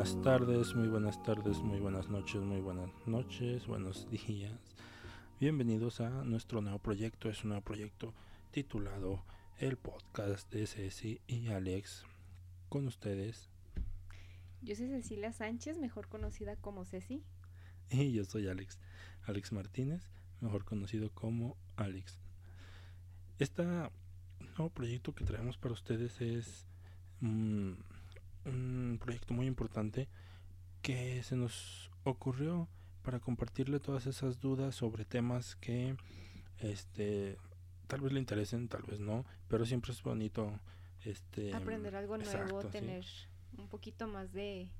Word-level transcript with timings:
buenas 0.00 0.22
tardes, 0.22 0.74
muy 0.74 0.88
buenas 0.88 1.22
tardes, 1.22 1.58
muy 1.58 1.78
buenas 1.78 2.08
noches, 2.08 2.40
muy 2.40 2.62
buenas 2.62 2.88
noches, 3.04 3.66
buenos 3.66 4.08
días. 4.26 4.58
Bienvenidos 5.38 6.00
a 6.00 6.08
nuestro 6.24 6.62
nuevo 6.62 6.78
proyecto. 6.78 7.28
Es 7.28 7.44
un 7.44 7.50
nuevo 7.50 7.62
proyecto 7.62 8.14
titulado 8.50 9.22
El 9.58 9.76
Podcast 9.76 10.50
de 10.50 10.66
Ceci 10.66 11.20
y 11.26 11.48
Alex. 11.48 12.06
Con 12.70 12.86
ustedes. 12.86 13.50
Yo 14.62 14.74
soy 14.74 14.88
Cecilia 14.88 15.34
Sánchez, 15.34 15.76
mejor 15.76 16.08
conocida 16.08 16.56
como 16.56 16.86
Ceci. 16.86 17.22
Y 17.90 18.12
yo 18.12 18.24
soy 18.24 18.48
Alex. 18.48 18.78
Alex 19.26 19.52
Martínez, 19.52 20.10
mejor 20.40 20.64
conocido 20.64 21.10
como 21.10 21.58
Alex. 21.76 22.18
Este 23.38 23.64
nuevo 23.64 24.70
proyecto 24.72 25.14
que 25.14 25.26
traemos 25.26 25.58
para 25.58 25.74
ustedes 25.74 26.22
es 26.22 26.64
un 28.44 28.98
proyecto 29.00 29.34
muy 29.34 29.46
importante 29.46 30.08
que 30.82 31.22
se 31.22 31.36
nos 31.36 31.90
ocurrió 32.04 32.68
para 33.02 33.20
compartirle 33.20 33.80
todas 33.80 34.06
esas 34.06 34.40
dudas 34.40 34.74
sobre 34.74 35.04
temas 35.04 35.56
que 35.56 35.96
este 36.58 37.36
tal 37.86 38.00
vez 38.00 38.12
le 38.12 38.20
interesen, 38.20 38.68
tal 38.68 38.82
vez 38.82 39.00
no, 39.00 39.24
pero 39.48 39.64
siempre 39.66 39.92
es 39.92 40.02
bonito 40.02 40.58
este 41.04 41.52
aprender 41.54 41.96
algo 41.96 42.18
nuevo, 42.18 42.60
tener 42.64 43.04
un 43.58 43.68
poquito 43.68 44.06
más 44.06 44.32
de 44.32 44.70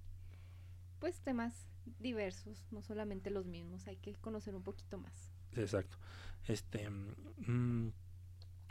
pues 1.00 1.20
temas 1.20 1.66
diversos, 1.98 2.66
no 2.70 2.82
solamente 2.82 3.30
los 3.30 3.46
mismos, 3.46 3.86
hay 3.86 3.96
que 3.96 4.14
conocer 4.14 4.54
un 4.54 4.62
poquito 4.62 4.98
más. 4.98 5.32
Exacto. 5.52 5.96
Este 6.46 6.88
mm, 6.88 7.92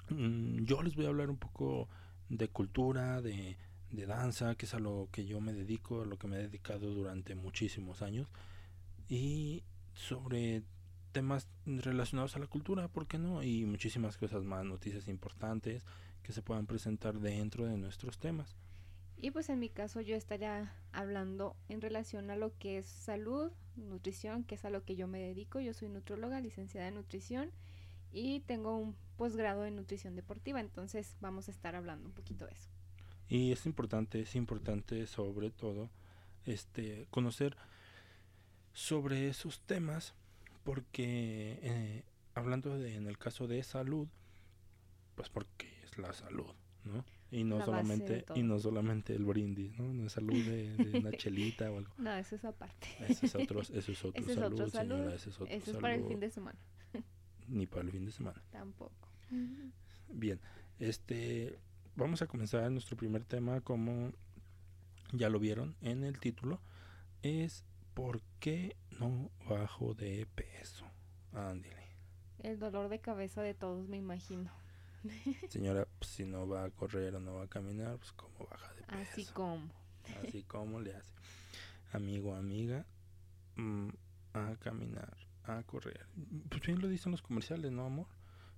mm, 0.09 0.66
yo 0.66 0.81
les 0.83 0.95
voy 0.95 1.06
a 1.06 1.09
hablar 1.09 1.30
un 1.30 1.38
poco 1.38 1.89
de 2.30 2.47
cultura, 2.47 3.22
de, 3.22 3.58
de 3.91 4.05
danza, 4.05 4.55
que 4.55 4.65
es 4.65 4.73
a 4.73 4.79
lo 4.79 5.09
que 5.11 5.25
yo 5.25 5.41
me 5.41 5.53
dedico, 5.53 6.01
a 6.01 6.05
lo 6.05 6.17
que 6.17 6.27
me 6.27 6.37
he 6.37 6.41
dedicado 6.43 6.93
durante 6.93 7.35
muchísimos 7.35 8.01
años 8.01 8.27
y 9.07 9.63
sobre 9.93 10.63
temas 11.11 11.47
relacionados 11.65 12.35
a 12.35 12.39
la 12.39 12.47
cultura, 12.47 12.87
¿por 12.87 13.07
qué 13.07 13.17
no? 13.17 13.43
Y 13.43 13.65
muchísimas 13.65 14.17
cosas 14.17 14.43
más, 14.43 14.63
noticias 14.63 15.07
importantes 15.07 15.83
que 16.23 16.31
se 16.31 16.41
puedan 16.41 16.67
presentar 16.67 17.19
dentro 17.19 17.65
de 17.65 17.77
nuestros 17.77 18.19
temas. 18.19 18.55
Y 19.17 19.31
pues 19.31 19.49
en 19.49 19.59
mi 19.59 19.69
caso 19.69 19.99
yo 19.99 20.15
estaría 20.15 20.73
hablando 20.93 21.57
en 21.67 21.81
relación 21.81 22.29
a 22.31 22.37
lo 22.37 22.57
que 22.57 22.77
es 22.77 22.85
salud, 22.85 23.51
nutrición, 23.75 24.43
que 24.43 24.55
es 24.55 24.63
a 24.63 24.69
lo 24.69 24.85
que 24.85 24.95
yo 24.95 25.07
me 25.07 25.19
dedico. 25.19 25.59
Yo 25.59 25.73
soy 25.73 25.89
nutróloga, 25.89 26.39
licenciada 26.39 26.87
en 26.87 26.95
nutrición 26.95 27.51
y 28.11 28.39
tengo 28.41 28.77
un 28.77 28.95
posgrado 29.17 29.65
en 29.65 29.75
nutrición 29.75 30.15
deportiva, 30.15 30.59
entonces 30.61 31.15
vamos 31.19 31.47
a 31.47 31.51
estar 31.51 31.75
hablando 31.75 32.07
un 32.07 32.13
poquito 32.13 32.45
de 32.45 32.53
eso. 32.53 32.69
Y 33.30 33.52
es 33.52 33.66
importante, 33.67 34.22
es 34.22 34.35
importante 34.35 35.05
sobre 35.05 35.52
todo 35.52 35.89
este 36.45 37.08
conocer 37.11 37.55
sobre 38.73 39.30
esos 39.30 39.61
temas 39.61 40.16
porque 40.63 41.59
eh, 41.61 42.03
hablando 42.33 42.77
de, 42.77 42.95
en 42.95 43.07
el 43.07 43.17
caso 43.17 43.47
de 43.47 43.61
salud, 43.63 44.07
pues 45.16 45.30
porque 45.30 45.67
es 45.83 45.97
la 45.97 46.11
salud, 46.13 46.52
¿no? 46.84 47.06
Y 47.31 47.44
no 47.44 47.63
solamente 47.63 48.25
y 48.34 48.41
no 48.41 48.57
solamente 48.57 49.13
el 49.13 49.23
brindis, 49.23 49.78
¿no? 49.78 49.94
No 49.94 50.07
es 50.07 50.13
salud 50.13 50.34
de, 50.34 51.00
una 51.00 51.11
chelita 51.17 51.72
o 51.72 51.78
algo. 51.78 51.94
No, 52.00 52.16
eso 52.16 52.35
es 52.35 52.44
aparte. 52.44 52.88
Eso 53.07 53.28
es 53.28 53.35
otro, 53.35 53.61
eso 53.61 53.78
es 53.91 54.03
otro 54.03 54.34
salud, 54.34 54.69
señora, 54.72 55.13
eso 55.13 55.29
es 55.29 55.35
otro 55.35 55.53
Eso 55.53 55.72
es 55.72 55.78
para 55.78 55.94
el 55.94 56.06
fin 56.06 56.19
de 56.19 56.31
semana. 56.31 56.57
Ni 57.47 57.67
para 57.67 57.84
el 57.84 57.91
fin 57.91 58.06
de 58.06 58.11
semana. 58.11 58.41
Tampoco. 58.51 59.09
Bien, 60.09 60.40
este 60.79 61.59
vamos 61.99 62.21
a 62.21 62.27
comenzar 62.27 62.69
nuestro 62.71 62.97
primer 62.97 63.23
tema 63.23 63.61
como 63.61 64.11
ya 65.11 65.29
lo 65.29 65.39
vieron 65.39 65.75
en 65.81 66.03
el 66.03 66.19
título 66.19 66.59
es 67.21 67.63
¿por 67.93 68.21
qué 68.39 68.75
no 68.99 69.29
bajo 69.49 69.93
de 69.93 70.25
peso? 70.35 70.85
Ándale. 71.33 71.89
El 72.39 72.59
dolor 72.59 72.89
de 72.89 72.99
cabeza 72.99 73.41
de 73.41 73.53
todos, 73.53 73.89
me 73.89 73.97
imagino. 73.97 74.51
Señora, 75.49 75.85
pues, 75.99 76.11
si 76.11 76.25
no 76.25 76.47
va 76.47 76.63
a 76.63 76.69
correr 76.69 77.15
o 77.15 77.19
no 77.19 77.35
va 77.35 77.43
a 77.43 77.47
caminar, 77.47 77.97
pues 77.97 78.11
cómo 78.13 78.47
baja 78.49 78.73
de 78.73 78.83
peso. 78.83 79.11
Así 79.11 79.25
como. 79.25 79.69
Así 80.23 80.43
como 80.47 80.79
le 80.79 80.95
hace. 80.95 81.11
Amigo, 81.91 82.35
amiga, 82.35 82.85
mm, 83.55 83.89
a 84.33 84.55
caminar, 84.57 85.17
a 85.43 85.63
correr. 85.63 86.05
Pues 86.49 86.61
bien 86.61 86.79
lo 86.79 86.87
dicen 86.87 87.11
los 87.11 87.21
comerciales, 87.21 87.71
¿no, 87.71 87.85
amor? 87.85 88.07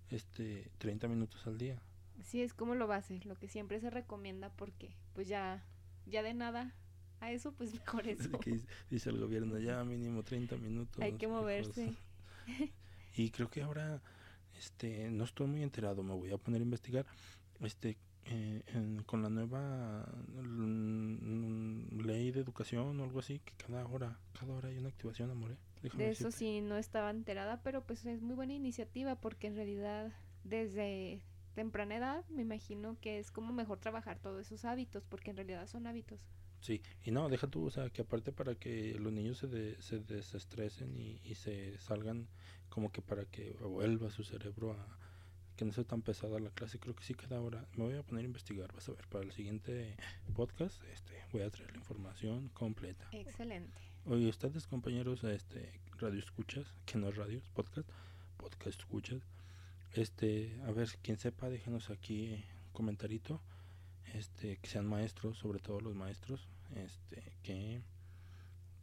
Este, 0.09 0.69
30 0.77 1.07
minutos 1.07 1.47
al 1.47 1.57
día. 1.57 1.81
Sí, 2.23 2.41
es 2.41 2.53
como 2.53 2.75
lo 2.75 2.87
base, 2.87 3.19
lo 3.25 3.35
que 3.35 3.47
siempre 3.47 3.79
se 3.79 3.89
recomienda 3.89 4.49
porque 4.55 4.95
pues 5.13 5.27
ya, 5.27 5.63
ya 6.05 6.23
de 6.23 6.33
nada 6.33 6.75
a 7.19 7.31
eso, 7.31 7.53
pues 7.53 7.73
mejor 7.79 8.07
eso. 8.07 8.29
dice 8.89 9.09
el 9.09 9.19
gobierno, 9.19 9.57
ya 9.59 9.83
mínimo 9.83 10.23
30 10.23 10.57
minutos. 10.57 11.01
Hay 11.01 11.13
que 11.13 11.27
moverse. 11.27 11.93
y 13.15 13.29
creo 13.29 13.49
que 13.49 13.61
ahora, 13.61 14.01
este, 14.57 15.09
no 15.09 15.23
estoy 15.23 15.47
muy 15.47 15.63
enterado, 15.63 16.03
me 16.03 16.13
voy 16.13 16.31
a 16.31 16.37
poner 16.37 16.61
a 16.61 16.63
investigar, 16.63 17.05
este, 17.61 17.97
eh, 18.25 18.61
con 19.05 19.23
la 19.23 19.29
nueva 19.29 20.05
ley 22.03 22.31
de 22.31 22.39
educación 22.39 22.99
o 22.99 23.03
algo 23.03 23.19
así, 23.19 23.39
que 23.39 23.53
cada 23.53 23.85
hora, 23.87 24.19
cada 24.39 24.53
hora 24.53 24.69
hay 24.69 24.77
una 24.77 24.89
activación, 24.89 25.31
amor. 25.31 25.51
¿eh? 25.51 25.57
de 25.93 26.11
eso 26.11 26.29
sí 26.29 26.61
no 26.61 26.77
estaba 26.77 27.09
enterada, 27.09 27.61
pero 27.63 27.83
pues 27.83 28.05
es 28.05 28.21
muy 28.21 28.35
buena 28.35 28.53
iniciativa 28.53 29.15
porque 29.15 29.47
en 29.47 29.55
realidad 29.55 30.13
desde 30.43 31.23
temprana 31.53 31.95
edad 31.95 32.25
me 32.29 32.41
imagino 32.41 32.97
que 33.01 33.19
es 33.19 33.31
como 33.31 33.53
mejor 33.53 33.79
trabajar 33.79 34.19
todos 34.19 34.45
esos 34.47 34.65
hábitos 34.65 35.05
porque 35.05 35.31
en 35.31 35.37
realidad 35.37 35.67
son 35.67 35.87
hábitos. 35.87 36.19
Sí, 36.61 36.81
y 37.03 37.09
no, 37.11 37.27
deja 37.27 37.47
tú, 37.47 37.65
o 37.65 37.71
sea, 37.71 37.89
que 37.89 38.03
aparte 38.03 38.31
para 38.31 38.53
que 38.53 38.95
los 38.99 39.11
niños 39.11 39.39
se, 39.39 39.81
se 39.81 39.99
desestresen 39.99 40.95
y, 40.95 41.19
y, 41.23 41.33
se 41.33 41.77
salgan 41.79 42.27
como 42.69 42.91
que 42.91 43.01
para 43.01 43.25
que 43.25 43.53
vuelva 43.53 44.11
su 44.11 44.23
cerebro 44.23 44.73
a 44.73 44.97
que 45.55 45.65
no 45.65 45.73
sea 45.73 45.83
tan 45.83 46.01
pesada 46.01 46.39
la 46.39 46.51
clase, 46.51 46.79
creo 46.79 46.95
que 46.95 47.03
sí 47.03 47.15
cada 47.15 47.41
hora. 47.41 47.67
Me 47.75 47.83
voy 47.85 47.95
a 47.95 48.03
poner 48.03 48.23
a 48.23 48.27
investigar, 48.27 48.71
vas 48.73 48.89
a 48.89 48.93
ver, 48.93 49.07
para 49.07 49.23
el 49.23 49.31
siguiente 49.31 49.95
podcast 50.35 50.83
este 50.85 51.13
voy 51.31 51.41
a 51.41 51.49
traer 51.49 51.71
la 51.71 51.77
información 51.77 52.49
completa. 52.49 53.07
Excelente. 53.11 53.81
Oye, 54.05 54.27
ustedes 54.29 54.67
compañeros, 54.67 55.23
este 55.23 55.79
radio 55.97 56.19
escuchas, 56.19 56.73
que 56.85 56.97
no 56.97 57.09
es 57.09 57.15
radio, 57.15 57.39
es 57.39 57.49
podcast, 57.49 57.89
podcast 58.37 58.79
escuchas. 58.79 59.21
Este, 59.93 60.57
a 60.65 60.71
ver, 60.71 60.89
quien 61.01 61.17
sepa, 61.17 61.49
déjenos 61.49 61.89
aquí 61.89 62.43
un 62.65 62.71
comentarito 62.71 63.41
este, 64.13 64.57
que 64.57 64.67
sean 64.67 64.87
maestros, 64.87 65.37
sobre 65.37 65.59
todo 65.59 65.81
los 65.81 65.95
maestros, 65.95 66.47
este, 66.75 67.21
que 67.43 67.81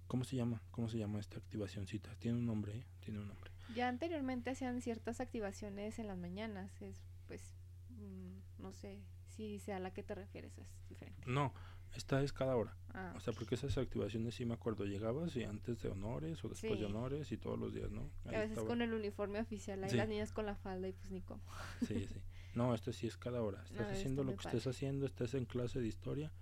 ¿cómo 0.06 0.24
se 0.24 0.36
llama? 0.36 0.62
¿Cómo 0.70 0.88
se 0.88 0.98
llama 0.98 1.20
esta 1.20 1.38
activacióncita? 1.38 2.14
Tiene 2.16 2.38
un 2.38 2.46
nombre, 2.46 2.78
¿eh? 2.78 2.84
tiene 3.00 3.20
un 3.20 3.28
nombre. 3.28 3.50
Ya 3.74 3.88
anteriormente 3.88 4.50
hacían 4.50 4.80
ciertas 4.80 5.20
activaciones 5.20 5.98
en 5.98 6.06
las 6.06 6.18
mañanas, 6.18 6.70
es 6.80 6.96
pues 7.26 7.42
mm, 7.90 8.62
no 8.62 8.72
sé 8.72 8.98
si 9.36 9.58
sea 9.58 9.76
a 9.76 9.80
la 9.80 9.92
que 9.92 10.02
te 10.02 10.14
refieres, 10.14 10.56
es 10.58 10.68
diferente. 10.88 11.22
No, 11.26 11.52
esta 11.94 12.22
es 12.22 12.32
cada 12.32 12.56
hora. 12.56 12.76
Ah, 12.94 13.12
o 13.16 13.20
sea, 13.20 13.32
porque 13.32 13.54
esas 13.54 13.76
activaciones 13.78 14.34
sí 14.34 14.44
me 14.44 14.54
acuerdo, 14.54 14.84
llegabas 14.84 15.36
y 15.36 15.44
antes 15.44 15.82
de 15.82 15.88
honores 15.90 16.42
o 16.44 16.48
después 16.48 16.80
de 16.80 16.86
honores 16.86 17.30
y 17.32 17.36
todos 17.36 17.58
los 17.58 17.72
días, 17.72 17.90
¿no? 17.90 18.10
a 18.26 18.30
veces 18.30 18.58
con 18.60 18.82
el 18.82 18.92
uniforme 18.92 19.40
oficial, 19.40 19.84
hay 19.84 19.90
las 19.92 20.08
niñas 20.08 20.32
con 20.32 20.46
la 20.46 20.56
falda 20.56 20.88
y 20.88 20.92
pues 20.92 21.10
ni 21.10 21.20
cómo. 21.20 21.42
Sí, 21.86 22.06
sí. 22.06 22.20
No, 22.54 22.74
esto 22.74 22.92
sí 22.92 23.06
es 23.06 23.16
cada 23.16 23.42
hora. 23.42 23.62
Estás 23.64 23.92
haciendo 23.92 24.24
lo 24.24 24.34
que 24.34 24.46
estés 24.46 24.66
haciendo, 24.66 25.06
estás 25.06 25.34
en 25.34 25.44
clase 25.44 25.80
de 25.80 25.86
historia, 25.86 26.32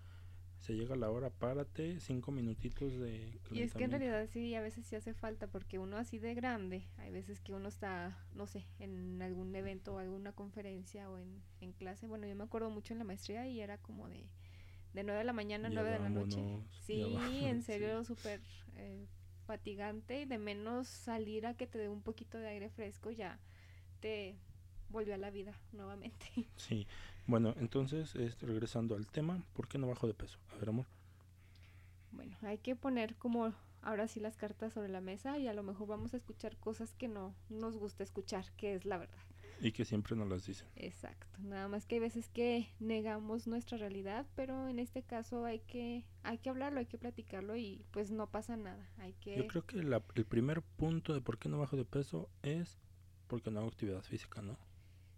se 0.60 0.74
llega 0.74 0.96
la 0.96 1.10
hora, 1.10 1.30
párate, 1.30 2.00
cinco 2.00 2.32
minutitos 2.32 2.98
de... 2.98 3.38
Y 3.50 3.60
es 3.60 3.74
que 3.74 3.84
en 3.84 3.90
realidad 3.90 4.26
sí, 4.32 4.54
a 4.54 4.62
veces 4.62 4.86
sí 4.86 4.96
hace 4.96 5.14
falta, 5.14 5.46
porque 5.46 5.78
uno 5.78 5.96
así 5.96 6.18
de 6.18 6.34
grande, 6.34 6.88
hay 6.96 7.10
veces 7.10 7.40
que 7.40 7.52
uno 7.52 7.68
está, 7.68 8.18
no 8.34 8.46
sé, 8.46 8.66
en 8.78 9.20
algún 9.20 9.54
evento 9.54 9.94
o 9.94 9.98
alguna 9.98 10.32
conferencia 10.32 11.10
o 11.10 11.18
en, 11.18 11.42
en 11.60 11.72
clase. 11.72 12.06
Bueno, 12.06 12.26
yo 12.26 12.34
me 12.34 12.44
acuerdo 12.44 12.70
mucho 12.70 12.94
en 12.94 12.98
la 12.98 13.04
maestría 13.04 13.46
y 13.46 13.60
era 13.60 13.78
como 13.78 14.08
de, 14.08 14.26
de 14.96 15.04
9 15.04 15.18
de 15.18 15.24
la 15.24 15.34
mañana 15.34 15.68
a 15.68 15.70
9 15.70 15.90
de 15.90 15.98
la 15.98 16.08
noche. 16.08 16.42
Sí, 16.80 17.14
en 17.44 17.62
serio, 17.62 18.02
súper 18.02 18.40
eh, 18.76 19.06
fatigante 19.46 20.22
y 20.22 20.24
de 20.24 20.38
menos 20.38 20.88
salir 20.88 21.46
a 21.46 21.54
que 21.54 21.66
te 21.66 21.78
dé 21.78 21.90
un 21.90 22.00
poquito 22.00 22.38
de 22.38 22.48
aire 22.48 22.70
fresco 22.70 23.10
ya 23.10 23.38
te 24.00 24.36
volvió 24.88 25.14
a 25.14 25.18
la 25.18 25.30
vida 25.30 25.52
nuevamente. 25.72 26.26
Sí, 26.56 26.86
bueno, 27.26 27.54
entonces, 27.58 28.14
este, 28.16 28.46
regresando 28.46 28.94
al 28.94 29.06
tema, 29.06 29.42
¿por 29.52 29.68
qué 29.68 29.76
no 29.78 29.86
bajo 29.86 30.06
de 30.06 30.14
peso? 30.14 30.38
A 30.54 30.56
ver, 30.56 30.70
amor. 30.70 30.86
Bueno, 32.12 32.34
hay 32.42 32.56
que 32.56 32.74
poner 32.74 33.16
como 33.16 33.52
ahora 33.82 34.08
sí 34.08 34.20
las 34.20 34.38
cartas 34.38 34.72
sobre 34.72 34.88
la 34.88 35.02
mesa 35.02 35.36
y 35.38 35.46
a 35.46 35.52
lo 35.52 35.62
mejor 35.62 35.88
vamos 35.88 36.14
a 36.14 36.16
escuchar 36.16 36.56
cosas 36.56 36.94
que 36.94 37.08
no 37.08 37.34
nos 37.50 37.76
gusta 37.76 38.02
escuchar, 38.02 38.46
que 38.56 38.74
es 38.74 38.86
la 38.86 38.96
verdad. 38.96 39.18
Y 39.60 39.72
que 39.72 39.84
siempre 39.84 40.14
nos 40.16 40.28
las 40.28 40.46
dicen. 40.46 40.68
Exacto, 40.76 41.26
nada 41.40 41.68
más 41.68 41.86
que 41.86 41.96
hay 41.96 42.00
veces 42.00 42.28
que 42.28 42.68
negamos 42.78 43.46
nuestra 43.46 43.78
realidad, 43.78 44.26
pero 44.34 44.68
en 44.68 44.78
este 44.78 45.02
caso 45.02 45.44
hay 45.44 45.60
que 45.60 46.04
hay 46.22 46.38
que 46.38 46.50
hablarlo, 46.50 46.78
hay 46.78 46.86
que 46.86 46.98
platicarlo 46.98 47.56
y 47.56 47.84
pues 47.90 48.10
no 48.10 48.28
pasa 48.30 48.56
nada. 48.56 48.88
Hay 48.98 49.14
que 49.14 49.36
Yo 49.36 49.46
creo 49.46 49.64
que 49.66 49.78
el 49.78 50.26
primer 50.26 50.62
punto 50.62 51.14
de 51.14 51.20
por 51.20 51.38
qué 51.38 51.48
no 51.48 51.58
bajo 51.58 51.76
de 51.76 51.84
peso 51.84 52.28
es 52.42 52.78
porque 53.28 53.50
no 53.50 53.60
hago 53.60 53.68
actividad 53.68 54.02
física, 54.02 54.42
¿no? 54.42 54.58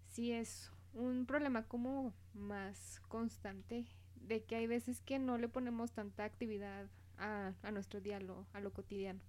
sí 0.09 0.33
es 0.33 0.73
un 0.95 1.27
problema 1.27 1.67
como 1.69 2.13
más 2.35 3.01
constante 3.09 3.87
de 4.17 4.43
que 4.43 4.57
hay 4.57 4.67
veces 4.67 5.01
que 5.01 5.19
no 5.19 5.39
le 5.39 5.49
ponemos 5.49 5.93
tanta 5.93 6.25
actividad 6.25 6.89
a, 7.19 7.53
a 7.63 7.71
nuestro 7.71 8.01
día, 8.01 8.17
a 8.17 8.21
lo, 8.21 8.47
a 8.53 8.61
lo 8.61 8.73
cotidiano. 8.73 9.21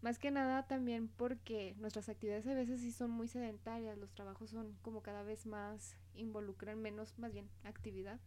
Más 0.00 0.18
que 0.18 0.30
nada 0.30 0.66
también 0.66 1.08
porque 1.08 1.74
nuestras 1.78 2.08
actividades 2.08 2.46
a 2.46 2.54
veces 2.54 2.80
sí 2.80 2.92
son 2.92 3.10
muy 3.10 3.26
sedentarias, 3.26 3.98
los 3.98 4.14
trabajos 4.14 4.50
son 4.50 4.76
como 4.82 5.02
cada 5.02 5.22
vez 5.24 5.46
más, 5.46 5.96
involucran 6.14 6.80
menos, 6.80 7.18
más 7.18 7.32
bien, 7.32 7.48
actividad. 7.64 8.20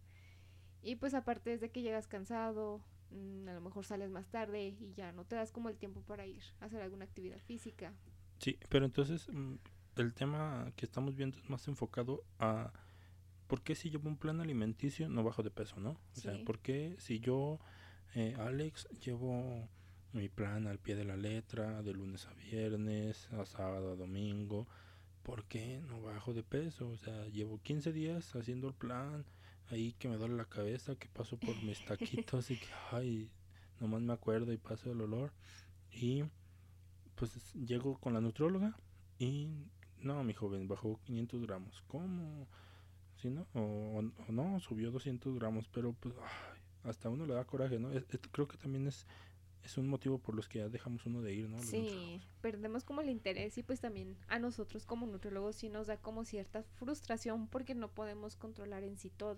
Y 0.82 0.96
pues 0.98 1.14
aparte 1.14 1.54
es 1.54 1.62
de 1.62 1.70
que 1.70 1.82
llegas 1.82 2.08
cansado, 2.08 2.82
mm, 3.12 3.48
a 3.48 3.54
lo 3.54 3.62
mejor 3.62 3.86
sales 3.86 4.10
más 4.10 4.28
tarde 4.28 4.76
y 4.80 4.94
ya 4.96 5.14
no 5.14 5.24
te 5.24 5.36
das 5.36 5.52
como 5.52 5.70
el 5.70 5.78
tiempo 5.78 6.02
para 6.02 6.26
ir 6.26 6.44
a 6.60 6.66
hacer 6.66 6.82
alguna 6.82 7.06
actividad 7.06 7.40
física. 7.40 7.94
Sí, 8.40 8.58
pero 8.70 8.86
entonces 8.86 9.30
mm, 9.30 9.56
el 9.96 10.14
tema 10.14 10.74
que 10.76 10.86
estamos 10.86 11.16
viendo 11.16 11.38
es 11.38 11.50
más 11.50 11.68
enfocado 11.68 12.24
a 12.40 12.74
por 13.48 13.62
qué 13.62 13.76
si 13.76 13.90
llevo 13.90 14.10
un 14.10 14.18
plan 14.18 14.42
alimenticio 14.42 15.10
no 15.10 15.24
bajo 15.24 15.44
de 15.44 15.52
peso, 15.52 15.80
¿no? 15.80 15.92
O 15.92 16.20
sea, 16.20 16.34
por 16.46 16.60
qué 16.60 16.96
si 17.00 17.20
yo, 17.20 17.60
eh, 18.16 18.36
Alex, 18.40 18.88
llevo 19.06 19.70
mi 20.14 20.30
plan 20.30 20.68
al 20.68 20.80
pie 20.80 20.96
de 20.96 21.06
la 21.06 21.16
letra, 21.16 21.82
de 21.84 21.94
lunes 21.94 22.28
a 22.28 22.34
viernes, 22.34 23.30
a 23.32 23.46
sábado 23.46 23.92
a 23.94 23.96
domingo, 23.96 24.68
¿por 25.24 25.46
qué 25.46 25.82
no 25.88 26.02
bajo 26.02 26.34
de 26.34 26.44
peso? 26.44 26.90
O 26.90 26.98
sea, 26.98 27.28
llevo 27.28 27.60
15 27.62 27.92
días 27.94 28.36
haciendo 28.36 28.68
el 28.68 28.74
plan, 28.74 29.26
ahí 29.70 29.94
que 29.94 30.10
me 30.10 30.18
duele 30.18 30.36
la 30.36 30.46
cabeza, 30.46 30.96
que 30.96 31.08
paso 31.08 31.38
por 31.38 31.56
mis 31.64 31.80
taquitos 31.86 32.52
y 32.52 32.58
que, 32.58 32.68
ay, 32.92 33.30
nomás 33.80 34.02
me 34.02 34.14
acuerdo 34.14 34.52
y 34.52 34.58
paso 34.58 34.92
el 34.92 35.02
olor. 35.02 35.32
Y 35.92 36.24
pues 37.16 37.54
llego 37.54 37.98
con 38.00 38.14
la 38.14 38.22
nutrióloga 38.22 38.76
y 39.20 39.48
no, 40.00 40.24
mi 40.24 40.34
joven, 40.34 40.68
bajó 40.68 41.00
500 41.04 41.46
gramos. 41.46 41.84
¿Cómo? 41.88 42.48
¿Sí, 43.22 43.30
no? 43.30 43.46
O, 43.54 43.60
o- 44.00 44.24
o 44.28 44.32
no, 44.32 44.60
subió 44.60 44.90
200 44.92 45.36
gramos, 45.36 45.68
pero 45.70 45.94
pues 45.94 46.16
ay, 46.18 46.60
hasta 46.90 47.10
uno 47.10 47.26
le 47.28 47.34
da 47.36 47.46
coraje, 47.46 47.78
¿no? 47.80 47.92
Es- 47.92 48.06
es- 48.10 48.20
creo 48.32 48.48
que 48.48 48.58
también 48.58 48.88
es, 48.88 49.06
es 49.64 49.78
un 49.78 49.88
motivo 49.88 50.18
por 50.18 50.36
los 50.36 50.48
que 50.48 50.60
ya 50.60 50.70
dejamos 50.70 51.06
uno 51.06 51.22
de 51.22 51.34
ir, 51.34 51.50
¿no? 51.50 51.58
Los 51.58 51.66
Sí, 51.66 52.22
perdemos 52.42 52.84
como 52.84 53.02
el 53.02 53.10
interés 53.10 53.58
y 53.58 53.64
pues 53.64 53.80
también 53.80 54.18
a 54.28 54.40
nosotros 54.40 54.86
como 54.86 55.06
nutriólogos 55.06 55.56
sí 55.56 55.70
nos 55.70 55.88
da 55.88 55.98
como 55.98 56.26
cierta 56.26 56.64
frustración 56.64 57.48
porque 57.48 57.76
no 57.76 57.90
podemos 57.90 58.36
controlar 58.36 58.84
en 58.84 58.98
sí 58.98 59.10
todo. 59.10 59.38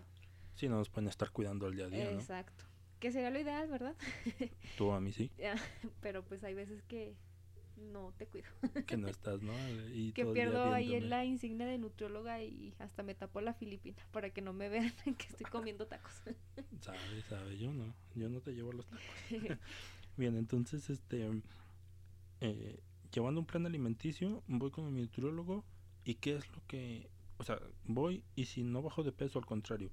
Sí, 0.55 0.69
no 0.69 0.77
nos 0.77 0.89
pueden 0.89 1.09
estar 1.09 1.31
cuidando 1.31 1.65
al 1.65 1.75
día 1.75 1.85
a 1.85 1.89
día, 1.89 2.11
¿no? 2.11 2.19
Exacto. 2.19 2.65
Que 2.99 3.11
sería 3.11 3.31
lo 3.31 3.39
ideal, 3.39 3.67
¿verdad? 3.69 3.95
Tú 4.77 4.91
a 4.91 5.01
mí 5.01 5.11
sí, 5.11 5.29
Pero 6.01 6.23
pues 6.23 6.43
hay 6.43 6.53
veces 6.53 6.81
que 6.83 7.15
no 7.77 8.13
te 8.17 8.27
cuido. 8.27 8.47
que 8.87 8.97
no 8.97 9.07
estás, 9.09 9.41
¿no? 9.41 9.53
Y 9.93 10.11
que 10.13 10.25
pierdo 10.25 10.71
ahí 10.71 10.95
en 10.95 11.09
la 11.09 11.25
insignia 11.25 11.65
de 11.65 11.77
nutrióloga 11.77 12.41
y 12.41 12.73
hasta 12.79 13.03
me 13.03 13.15
tapo 13.15 13.41
la 13.41 13.53
filipina 13.53 13.97
para 14.11 14.29
que 14.29 14.41
no 14.41 14.53
me 14.53 14.69
vean 14.69 14.93
que 15.17 15.27
estoy 15.27 15.45
comiendo 15.47 15.87
tacos. 15.87 16.13
Sabe, 16.81 17.21
sabe, 17.29 17.57
yo 17.57 17.73
no, 17.73 17.93
yo 18.15 18.29
no 18.29 18.41
te 18.41 18.53
llevo 18.53 18.71
los 18.71 18.85
tacos. 18.85 19.03
Bien, 20.15 20.37
entonces, 20.37 20.89
este, 20.89 21.29
eh, 22.41 22.79
llevando 23.11 23.39
un 23.39 23.47
plan 23.47 23.65
alimenticio, 23.65 24.43
voy 24.47 24.69
con 24.69 24.93
mi 24.93 25.01
nutriólogo 25.01 25.63
y 26.03 26.15
qué 26.15 26.35
es 26.35 26.49
lo 26.51 26.61
que, 26.67 27.09
o 27.37 27.43
sea, 27.43 27.59
voy 27.85 28.23
y 28.35 28.45
si 28.45 28.63
no 28.63 28.81
bajo 28.81 29.03
de 29.03 29.11
peso, 29.11 29.39
al 29.39 29.45
contrario, 29.45 29.91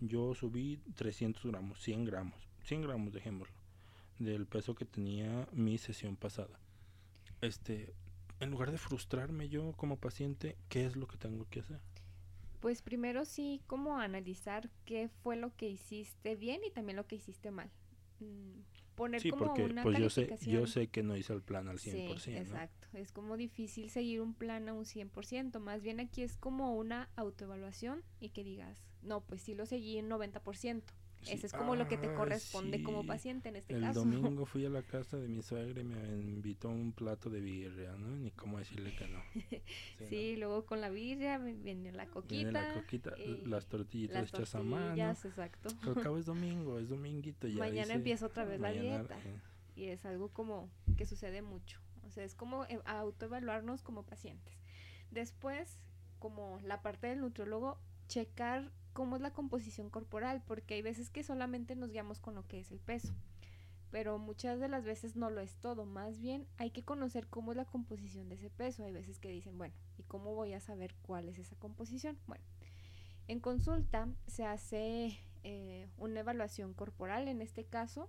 yo 0.00 0.34
subí 0.34 0.78
300 0.94 1.46
gramos, 1.46 1.82
100 1.82 2.04
gramos, 2.04 2.48
100 2.64 2.82
gramos, 2.82 3.12
dejémoslo, 3.14 3.54
del 4.18 4.46
peso 4.46 4.74
que 4.74 4.84
tenía 4.84 5.48
mi 5.52 5.78
sesión 5.78 6.16
pasada. 6.16 6.58
Este, 7.40 7.94
en 8.40 8.50
lugar 8.50 8.70
de 8.70 8.78
frustrarme 8.78 9.48
yo 9.48 9.72
como 9.72 9.96
paciente, 9.96 10.56
¿qué 10.68 10.84
es 10.84 10.96
lo 10.96 11.06
que 11.06 11.16
tengo 11.16 11.46
que 11.48 11.60
hacer? 11.60 11.80
Pues 12.60 12.82
primero 12.82 13.24
sí, 13.24 13.62
como 13.66 13.98
analizar 13.98 14.68
qué 14.84 15.08
fue 15.22 15.36
lo 15.36 15.54
que 15.56 15.68
hiciste 15.68 16.36
bien 16.36 16.62
y 16.66 16.70
también 16.70 16.96
lo 16.96 17.06
que 17.06 17.16
hiciste 17.16 17.50
mal. 17.50 17.70
Poner 18.96 19.20
Sí, 19.20 19.30
como 19.30 19.44
porque 19.44 19.62
una 19.64 19.82
pues 19.82 19.98
yo 19.98 20.10
sé, 20.10 20.36
yo 20.40 20.66
sé 20.66 20.88
que 20.88 21.02
no 21.02 21.16
hice 21.16 21.34
el 21.34 21.42
plan 21.42 21.68
al 21.68 21.78
100%, 21.78 22.18
Sí, 22.18 22.30
¿no? 22.30 22.38
exacto. 22.38 22.88
Es 22.94 23.12
como 23.12 23.36
difícil 23.36 23.90
seguir 23.90 24.22
un 24.22 24.32
plan 24.34 24.68
a 24.70 24.72
un 24.72 24.86
100%. 24.86 25.60
Más 25.60 25.82
bien 25.82 26.00
aquí 26.00 26.22
es 26.22 26.36
como 26.38 26.74
una 26.74 27.10
autoevaluación 27.14 28.02
y 28.20 28.30
que 28.30 28.42
digas, 28.42 28.82
no, 29.02 29.20
pues 29.20 29.42
sí 29.42 29.54
lo 29.54 29.66
seguí 29.66 29.98
un 30.00 30.08
90%. 30.08 30.82
Sí. 31.22 31.32
Ese 31.32 31.46
es 31.46 31.52
como 31.52 31.74
lo 31.74 31.88
que 31.88 31.96
te 31.96 32.06
Ah, 32.06 32.14
corresponde 32.14 32.82
como 32.84 33.02
sí. 33.02 33.08
paciente 33.08 33.48
en 33.48 33.56
este 33.56 33.74
El 33.74 33.80
caso. 33.80 34.00
domingo 34.00 34.46
fui 34.46 34.64
a 34.64 34.68
la 34.70 34.82
casa 34.82 35.16
de 35.16 35.26
mi 35.26 35.42
suegra 35.42 35.80
y 35.80 35.84
me 35.84 35.98
invitó 36.20 36.68
un 36.68 36.92
plato 36.92 37.30
de 37.30 37.40
birria, 37.40 37.92
¿no? 37.96 38.16
Ni 38.16 38.30
cómo 38.30 38.58
decirle 38.58 38.94
que 38.94 39.08
no. 39.08 39.20
Sí, 40.08 40.36
luego 40.36 40.64
con 40.66 40.80
la 40.80 40.88
birria 40.90 41.38
vi- 41.38 41.54
viene 41.54 41.90
la 41.92 42.04
¿no? 42.04 42.12
coquita. 42.12 42.34
Viene 42.34 42.52
la 42.52 42.74
coquita, 42.74 43.12
las 43.44 43.66
tortillitas 43.66 44.16
las 44.20 44.32
hechas 44.34 44.54
a 44.54 44.62
mano. 44.62 44.86
tortillas, 44.86 45.24
exacto. 45.24 45.68
Al 45.82 46.02
cabo 46.02 46.18
es 46.18 46.26
domingo, 46.26 46.78
es 46.78 46.88
dominguito. 46.88 47.48
Ya 47.48 47.58
Mañana 47.58 47.82
hice- 47.82 47.92
empieza 47.94 48.26
otra 48.26 48.44
vez 48.44 48.60
la 48.60 48.68
mañana, 48.68 48.98
dieta. 48.98 49.18
eh, 49.18 49.40
Y 49.74 49.84
es 49.86 50.04
algo 50.04 50.28
como 50.28 50.70
que 50.96 51.06
sucede 51.06 51.42
mucho. 51.42 51.80
O 52.06 52.10
sea, 52.10 52.22
es 52.24 52.36
como 52.36 52.66
e- 52.66 52.80
autoevaluarnos 52.84 53.82
como 53.82 54.04
pacientes. 54.04 54.54
Después, 55.10 55.80
como 56.20 56.60
la 56.62 56.82
parte 56.82 57.08
del 57.08 57.20
nutriólogo, 57.20 57.78
checar 58.06 58.70
cómo 58.96 59.16
es 59.16 59.20
la 59.20 59.34
composición 59.34 59.90
corporal, 59.90 60.42
porque 60.46 60.72
hay 60.72 60.80
veces 60.80 61.10
que 61.10 61.22
solamente 61.22 61.76
nos 61.76 61.90
guiamos 61.90 62.18
con 62.18 62.34
lo 62.34 62.48
que 62.48 62.60
es 62.60 62.72
el 62.72 62.80
peso. 62.80 63.14
Pero 63.90 64.18
muchas 64.18 64.58
de 64.58 64.70
las 64.70 64.86
veces 64.86 65.16
no 65.16 65.28
lo 65.28 65.42
es 65.42 65.54
todo, 65.56 65.84
más 65.84 66.18
bien 66.18 66.48
hay 66.56 66.70
que 66.70 66.82
conocer 66.82 67.26
cómo 67.28 67.52
es 67.52 67.58
la 67.58 67.66
composición 67.66 68.30
de 68.30 68.36
ese 68.36 68.48
peso. 68.48 68.84
Hay 68.84 68.92
veces 68.92 69.18
que 69.18 69.28
dicen, 69.28 69.58
bueno, 69.58 69.74
¿y 69.98 70.02
cómo 70.04 70.34
voy 70.34 70.54
a 70.54 70.60
saber 70.60 70.94
cuál 71.02 71.28
es 71.28 71.38
esa 71.38 71.56
composición? 71.56 72.18
Bueno, 72.26 72.42
en 73.28 73.38
consulta 73.38 74.08
se 74.28 74.46
hace 74.46 75.18
eh, 75.44 75.88
una 75.98 76.20
evaluación 76.20 76.72
corporal, 76.72 77.28
en 77.28 77.42
este 77.42 77.66
caso, 77.66 78.08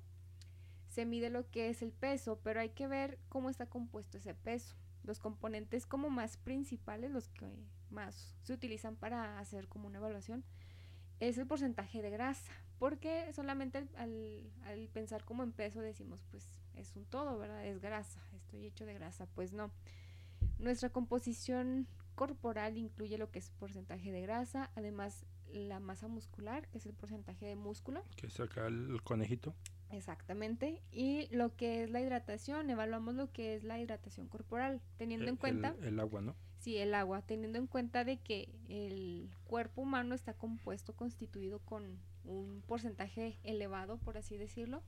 se 0.88 1.06
mide 1.06 1.30
lo 1.30 1.52
que 1.52 1.68
es 1.68 1.82
el 1.82 1.92
peso, 1.92 2.40
pero 2.46 2.62
hay 2.62 2.70
que 2.70 2.88
ver 2.88 3.20
cómo 3.28 3.50
está 3.50 3.66
compuesto 3.66 4.20
ese 4.20 4.36
peso. 4.36 4.78
Los 5.04 5.20
componentes 5.20 5.86
como 5.86 6.10
más 6.10 6.38
principales, 6.38 7.12
los 7.12 7.28
que 7.28 7.46
más 7.90 8.38
se 8.42 8.54
utilizan 8.54 8.96
para 8.96 9.38
hacer 9.40 9.68
como 9.68 9.88
una 9.88 9.98
evaluación, 9.98 10.46
es 11.20 11.38
el 11.38 11.48
porcentaje 11.48 12.02
de 12.02 12.10
grasa, 12.10 12.52
porque 12.80 13.32
solamente 13.34 13.88
al, 13.98 14.52
al- 14.66 14.90
pensar 14.94 15.24
como 15.26 15.44
en 15.44 15.52
peso 15.52 15.82
decimos, 15.82 16.24
pues 16.32 16.46
es 16.76 16.96
un 16.96 17.06
todo, 17.06 17.38
¿verdad? 17.38 17.66
Es 17.66 17.80
grasa, 17.82 18.22
estoy 18.36 18.66
hecho 18.66 18.86
de 18.86 18.94
grasa, 18.94 19.26
pues 19.36 19.54
no. 19.54 19.72
Nuestra 20.60 20.90
composición 20.90 21.88
corporal 22.16 22.78
incluye 22.78 23.18
lo 23.18 23.32
que 23.32 23.40
es 23.40 23.50
porcentaje 23.52 24.12
de 24.12 24.22
grasa, 24.22 24.72
además 24.76 25.26
la 25.52 25.80
masa 25.80 26.08
muscular, 26.08 26.68
que 26.68 26.78
es 26.80 26.86
el 26.86 26.94
porcentaje 26.94 27.46
de 27.46 27.56
músculo, 27.56 28.04
Que 28.16 28.30
saca 28.30 28.68
el, 28.68 28.90
el 28.92 29.02
conejito. 29.04 29.56
Exactamente. 29.90 30.82
Y 30.92 31.28
lo 31.34 31.56
que 31.56 31.84
es 31.84 31.90
la 31.90 32.02
hidratación, 32.02 32.70
evaluamos 32.70 33.16
lo 33.16 33.32
que 33.32 33.56
es 33.56 33.64
la 33.64 33.80
hidratación 33.80 34.28
corporal, 34.28 34.82
teniendo 34.98 35.24
el- 35.26 35.30
en 35.30 35.36
cuenta, 35.38 35.76
El, 35.80 35.86
el 35.86 36.00
agua, 36.00 36.22
¿no? 36.22 36.36
Sí, 36.60 36.78
el 36.78 36.94
agua, 36.94 37.22
teniendo 37.22 37.58
en 37.58 37.68
cuenta 37.68 38.04
de 38.04 38.18
que 38.18 38.50
el 38.68 39.30
cuerpo 39.46 39.82
humano 39.82 40.16
está 40.16 40.34
compuesto, 40.34 40.96
constituido 40.96 41.60
con 41.60 42.00
un 42.24 42.62
porcentaje 42.68 43.40
elevado, 43.44 43.98
por 43.98 44.18
así 44.18 44.38
decirlo. 44.38 44.84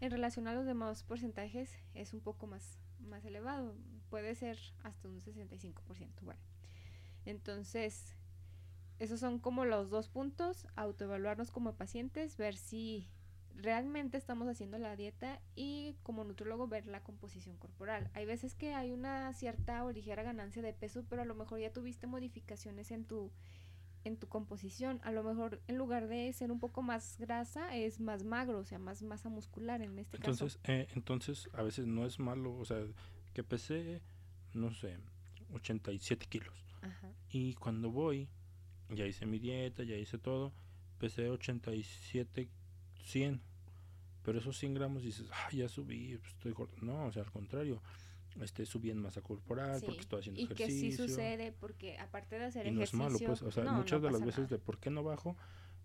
En 0.00 0.10
relación 0.10 0.48
a 0.48 0.54
los 0.54 0.66
demás 0.66 1.02
porcentajes 1.02 1.70
es 1.94 2.14
un 2.14 2.20
poco 2.20 2.46
más, 2.46 2.78
más 2.98 3.24
elevado, 3.24 3.74
puede 4.08 4.34
ser 4.34 4.58
hasta 4.82 5.08
un 5.08 5.20
65%. 5.20 6.22
Bueno, 6.22 6.40
entonces, 7.26 8.16
esos 8.98 9.20
son 9.20 9.38
como 9.38 9.64
los 9.64 9.90
dos 9.90 10.08
puntos, 10.08 10.66
autoevaluarnos 10.74 11.50
como 11.50 11.74
pacientes, 11.74 12.36
ver 12.36 12.56
si 12.56 13.08
realmente 13.56 14.16
estamos 14.16 14.48
haciendo 14.48 14.78
la 14.78 14.96
dieta 14.96 15.40
y 15.54 15.96
como 16.02 16.24
nutriólogo 16.24 16.68
ver 16.68 16.86
la 16.86 17.02
composición 17.02 17.56
corporal. 17.56 18.10
Hay 18.14 18.24
veces 18.24 18.54
que 18.54 18.74
hay 18.74 18.92
una 18.92 19.32
cierta 19.34 19.84
o 19.84 19.92
ligera 19.92 20.22
ganancia 20.22 20.62
de 20.62 20.72
peso, 20.72 21.04
pero 21.08 21.22
a 21.22 21.24
lo 21.24 21.34
mejor 21.34 21.60
ya 21.60 21.72
tuviste 21.72 22.06
modificaciones 22.06 22.90
en 22.90 23.04
tu 23.04 23.30
en 24.04 24.16
tu 24.16 24.28
composición. 24.28 25.00
A 25.02 25.12
lo 25.12 25.22
mejor 25.22 25.60
en 25.68 25.76
lugar 25.76 26.08
de 26.08 26.32
ser 26.32 26.50
un 26.50 26.58
poco 26.58 26.82
más 26.82 27.18
grasa 27.18 27.76
es 27.76 28.00
más 28.00 28.24
magro, 28.24 28.58
o 28.58 28.64
sea, 28.64 28.78
más 28.78 29.02
masa 29.02 29.28
muscular 29.28 29.82
en 29.82 29.98
este 29.98 30.16
Entonces, 30.16 30.58
eh, 30.64 30.88
entonces 30.94 31.48
a 31.52 31.62
veces 31.62 31.86
no 31.86 32.06
es 32.06 32.18
malo, 32.18 32.56
o 32.56 32.64
sea, 32.64 32.78
que 33.34 33.44
pesé, 33.44 34.00
no 34.54 34.72
sé, 34.72 34.96
87 35.52 36.26
kilos. 36.26 36.64
caso. 36.80 36.86
Ajá. 36.86 37.12
Y 37.30 37.54
cuando 37.54 37.90
voy, 37.90 38.28
ya 38.88 39.06
hice 39.06 39.26
mi 39.26 39.38
dieta, 39.38 39.82
ya 39.82 39.96
hice 39.96 40.18
todo, 40.18 40.52
pesé 40.98 41.28
87, 41.28 42.48
100. 43.04 43.40
Pero 44.22 44.38
esos 44.38 44.56
100 44.58 44.74
gramos 44.74 45.02
dices, 45.02 45.26
ah, 45.32 45.48
ya 45.52 45.68
subí, 45.68 46.16
pues, 46.18 46.32
estoy 46.34 46.52
gordo. 46.52 46.74
No, 46.82 47.06
o 47.06 47.12
sea, 47.12 47.22
al 47.22 47.30
contrario, 47.30 47.82
este, 48.40 48.64
subí 48.66 48.90
en 48.90 48.98
masa 48.98 49.22
corporal 49.22 49.80
Sí, 49.80 49.86
porque 49.86 50.00
estoy 50.02 50.20
haciendo 50.20 50.40
Y 50.40 50.46
que 50.46 50.64
ejercicio. 50.64 51.04
sí 51.06 51.08
sucede 51.10 51.52
porque 51.52 51.98
aparte 51.98 52.38
de 52.38 52.44
hacer 52.44 52.66
y 52.66 52.70
no 52.72 52.82
es 52.82 52.92
ejercicio, 52.94 52.98
malo, 52.98 53.18
pues, 53.18 53.42
o 53.42 53.50
sea, 53.50 53.64
no, 53.64 53.72
muchas 53.74 54.00
no 54.00 54.06
de 54.06 54.12
las 54.12 54.20
veces 54.20 54.44
nada. 54.44 54.56
de 54.56 54.58
por 54.58 54.78
qué 54.78 54.90
no 54.90 55.02
bajo 55.02 55.36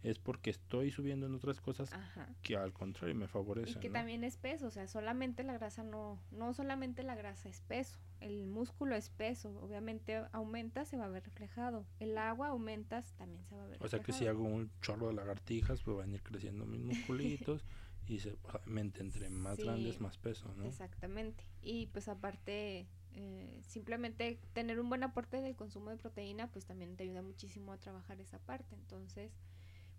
es 0.04 0.20
porque 0.20 0.50
estoy 0.52 0.92
subiendo 0.92 1.25
en 1.25 1.34
otras 1.36 1.60
cosas 1.62 1.92
Ajá. 1.94 2.28
que 2.44 2.56
al 2.58 2.74
contrario 2.74 3.16
me 3.16 3.25
Y 3.25 3.28
favorecen. 3.28 3.80
que 3.82 3.90
¿no? 3.90 3.94
también 3.94 4.24
es 4.24 4.38
peso, 4.38 4.68
o 4.68 4.72
sea, 4.72 4.88
solamente 4.88 5.44
la 5.44 5.54
grasa 5.54 5.84
no, 5.84 6.20
no 6.32 6.54
solamente 6.54 7.02
la 7.04 7.16
grasa 7.16 7.50
es 7.50 7.62
peso, 7.62 8.00
el 8.20 8.46
músculo 8.48 8.96
es 8.96 9.10
peso, 9.10 9.50
obviamente 9.62 10.24
aumenta, 10.32 10.86
se 10.86 10.98
va 10.98 11.06
a 11.06 11.10
ver 11.10 11.24
reflejado, 11.24 11.86
el 12.00 12.18
agua 12.18 12.50
aumentas, 12.50 13.14
también 13.14 13.44
se 13.46 13.56
va 13.56 13.64
a 13.64 13.68
ver 13.68 13.78
O 13.82 13.88
sea 13.88 14.00
que 14.00 14.12
si 14.14 14.25
reflejado. 14.25 14.46
hago 14.48 14.56
un 14.56 14.72
chorro 14.82 15.08
de 15.08 15.14
lagartijas, 15.14 15.82
pues 15.82 15.98
van 15.98 16.12
a 16.12 16.16
ir 16.16 16.24
creciendo 16.24 16.66
mis 16.66 16.82
musculitos 16.84 17.66
y 18.08 18.20
se, 18.20 18.34
obviamente 18.44 19.02
entre 19.02 19.30
más 19.32 19.58
grandes 19.58 20.00
más 20.00 20.18
peso, 20.20 20.54
¿no? 20.56 20.66
Exactamente. 20.66 21.44
Y 21.64 21.88
pues 21.88 22.08
aparte 22.08 22.86
eh, 23.14 23.60
simplemente 23.64 24.40
tener 24.54 24.80
un 24.80 24.90
buen 24.90 25.04
aporte 25.04 25.42
del 25.42 25.56
consumo 25.56 25.90
de 25.90 25.98
proteína 25.98 26.48
pues 26.52 26.66
también 26.66 26.96
te 26.96 27.04
ayuda 27.04 27.22
muchísimo 27.24 27.72
a 27.74 27.78
trabajar 27.80 28.20
esa 28.22 28.38
parte. 28.40 28.75
Entonces, 28.75 29.32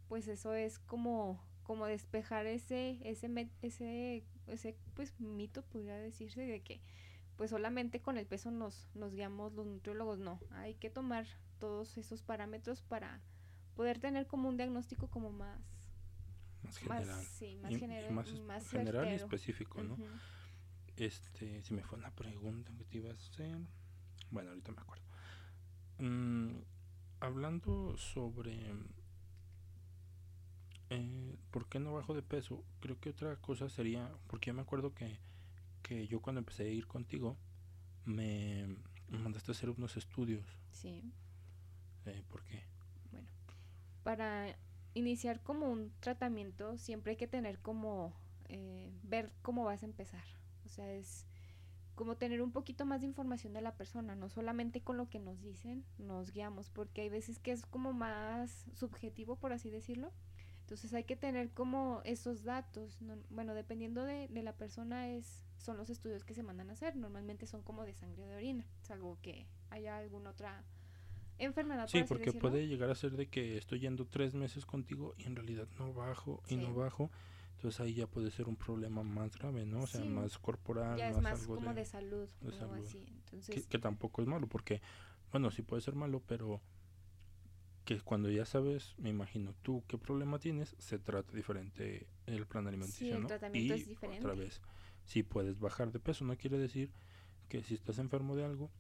pues 0.09 0.29
eso 0.29 0.55
es 0.55 0.79
como 0.79 1.43
como 1.63 1.87
despejar 1.87 2.47
ese 2.47 3.01
ese 3.03 3.51
ese 3.63 4.25
ese 4.47 4.77
pues 4.95 5.19
mito 5.21 5.63
podría 5.63 5.97
decirse 5.97 6.41
de 6.41 6.63
que 6.63 6.81
pues 7.37 7.51
solamente 7.51 8.01
con 8.01 8.17
el 8.17 8.27
peso 8.27 8.51
nos 8.51 8.89
nos 8.95 9.13
guiamos 9.13 9.53
los 9.53 9.67
nutriólogos, 9.67 10.19
no, 10.19 10.41
hay 10.53 10.75
que 10.75 10.91
tomar 10.91 11.27
todos 11.59 11.97
esos 11.99 12.23
parámetros 12.23 12.83
para 12.83 13.21
poder 13.75 13.99
tener 13.99 14.27
como 14.27 14.49
un 14.49 14.57
diagnóstico 14.57 15.09
como 15.09 15.31
más 15.31 15.61
más 16.63 16.79
general, 16.79 17.07
más, 17.07 17.25
sí, 17.27 17.57
más, 17.63 17.77
general, 17.77 18.13
más, 18.13 18.71
general 18.71 19.09
y 19.13 19.15
específico, 19.15 19.83
¿no? 19.83 19.97
Este, 20.97 21.63
si 21.63 21.75
me 21.75 21.83
fue 21.83 21.99
una 21.99 22.11
pregunta 22.11 22.73
que 22.77 22.85
te 22.85 22.97
iba 22.97 23.11
a 23.11 23.15
hacer. 23.15 23.57
Bueno, 24.31 24.49
ahorita 24.51 24.73
me 24.73 24.81
acuerdo. 24.81 25.05
Mm, 25.99 26.57
hablando 27.21 27.97
sobre 27.97 28.75
eh, 30.91 31.37
por 31.51 31.69
qué 31.69 31.81
no 31.81 31.95
bajo 31.95 32.15
de 32.15 32.23
peso, 32.23 32.65
creo 32.81 32.99
que 33.01 33.11
otra 33.11 33.37
cosa 33.37 33.69
sería, 33.69 34.11
porque 34.27 34.49
yo 34.49 34.55
me 34.55 34.63
acuerdo 34.63 34.95
que, 34.95 35.19
que 35.83 36.07
yo 36.07 36.21
cuando 36.21 36.41
empecé 36.41 36.65
a 36.65 36.69
ir 36.69 36.87
contigo, 36.87 37.37
me, 38.05 38.77
mandaste 39.09 39.51
a 39.51 39.55
hacer 39.55 39.71
unos 39.71 39.97
estudios. 39.97 40.45
Sí. 40.71 41.13
Eh, 42.07 42.23
¿Por 42.29 42.45
qué? 42.45 42.63
Bueno, 43.11 43.29
para 44.03 44.57
iniciar 44.95 45.43
como 45.43 45.71
un 45.71 45.93
tratamiento 46.01 46.79
siempre 46.79 47.13
hay 47.13 47.17
que 47.17 47.27
tener 47.27 47.59
como 47.59 48.15
eh, 48.49 48.93
ver 49.03 49.33
cómo 49.43 49.65
vas 49.65 49.83
a 49.83 49.87
empezar. 49.87 50.25
O 50.65 50.69
sea, 50.69 50.93
es 50.93 51.27
como 51.97 52.17
tener 52.17 52.43
un 52.43 52.53
poquito 52.53 52.85
más 52.85 53.01
de 53.01 53.07
información 53.07 53.55
de 53.55 53.63
la 53.63 53.75
persona, 53.75 54.15
no 54.15 54.29
solamente 54.29 54.83
con 54.83 54.97
lo 54.97 55.09
que 55.09 55.19
nos 55.19 55.41
dicen, 55.43 55.85
nos 55.99 56.31
guiamos, 56.31 56.71
porque 56.71 57.01
hay 57.01 57.09
veces 57.09 57.39
que 57.39 57.53
es 57.53 57.65
como 57.65 57.93
más 57.93 58.67
subjetivo, 58.75 59.37
por 59.37 59.53
así 59.53 59.71
decirlo. 59.71 60.13
Entonces 60.67 60.93
hay 60.95 61.05
que 61.05 61.15
tener 61.15 61.51
como 61.51 62.01
esos 62.05 62.43
datos. 62.43 62.99
bueno, 63.31 63.55
dependiendo 63.55 64.05
de, 64.05 64.27
de, 64.27 64.43
la 64.43 64.53
persona 64.53 65.09
es 65.09 65.45
son 65.59 65.77
los 65.77 65.91
estudios 65.91 66.25
que 66.25 66.35
se 66.35 66.43
mandan 66.43 66.71
a 66.71 66.73
hacer. 66.73 66.97
Normalmente 66.97 67.47
son 67.47 67.63
como 67.63 67.85
de 67.85 67.95
sangre 67.95 68.27
de 68.27 68.35
orina, 68.35 68.67
salvo 68.83 69.17
que 69.23 69.47
haya 69.71 69.97
alguna 69.97 70.31
otra 70.31 70.65
enfermedad. 71.39 71.87
Sí, 71.87 72.03
porque 72.03 72.33
puede 72.33 72.67
llegar 72.67 72.91
a 72.91 72.97
ser 72.97 73.13
de 73.13 73.29
que 73.29 73.57
estoy 73.57 73.79
yendo 73.79 74.07
tres 74.07 74.35
meses 74.35 74.67
contigo 74.67 75.15
y 75.19 75.27
en 75.27 75.37
realidad 75.37 75.69
no 75.79 75.95
bajo 75.95 76.43
y 76.49 76.57
no 76.57 76.75
bajo 76.75 77.13
entonces 77.57 77.81
ahí 77.81 77.95
ya 77.95 78.07
puede 78.07 78.31
ser 78.31 78.49
un 78.49 78.57
problema 78.57 79.03
más 79.03 79.35
grave, 79.39 79.65
¿no? 79.65 79.81
O 79.81 79.87
sea, 79.87 80.05
más 80.05 80.37
corporal, 80.39 80.99
ya 80.99 81.09
es 81.09 81.21
más, 81.21 81.47
como 81.47 81.73
de, 81.73 81.87
salud, 81.87 82.29
Así. 82.83 83.03
Entonces, 83.09 83.67
que, 83.67 83.79
tampoco 83.79 84.21
es 84.21 84.29
malo, 84.29 84.47
porque, 84.47 84.83
bueno, 85.33 85.51
sí 85.51 85.63
puede 85.63 85.81
ser 85.81 85.95
malo, 85.95 86.23
pero 86.27 86.61
que 87.87 88.01
cuando 88.01 88.29
ya 88.31 88.45
sabes, 88.45 88.95
me 88.99 89.11
imagino 89.11 89.55
tú 89.63 89.85
qué 89.87 89.97
problema 89.97 90.41
tienes, 90.41 90.75
se 90.79 90.99
trata 90.99 91.33
diferente 91.35 92.09
el 92.27 92.45
plan 92.45 92.67
alimenticio, 92.67 93.15
sí, 93.15 93.21
el 93.23 93.27
tratamiento 93.27 93.75
es 93.75 93.87
diferente. 93.87 94.27
otra 94.27 94.35
vez, 94.35 94.61
si 95.05 95.23
puedes 95.23 95.61
bajar 95.61 95.93
de 95.93 96.01
peso, 96.01 96.25
no 96.25 96.37
quiere 96.37 96.59
decir 96.59 96.91
que 97.49 97.63
si 97.63 97.75
estás 97.75 98.01
enfermo 98.01 98.35
de 98.35 98.45
algo, 98.45 98.73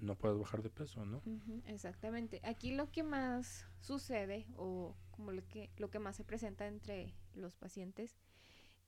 no 0.00 0.14
puedes 0.14 0.38
bajar 0.38 0.62
de 0.62 0.70
peso, 0.70 1.04
¿no? 1.04 1.20
exactamente. 1.66 2.40
Aquí 2.44 2.72
lo 2.74 2.92
que 2.92 3.02
más 3.02 3.66
sucede 3.80 4.46
o 4.56 4.96
como 5.10 5.32
lo 5.32 5.46
que, 5.48 5.70
lo 5.76 5.90
que 5.90 5.98
más 5.98 6.14
se 6.16 6.24
presenta 6.24 6.68
entre 6.68 7.12
los 7.34 7.56
pacientes 7.56 8.16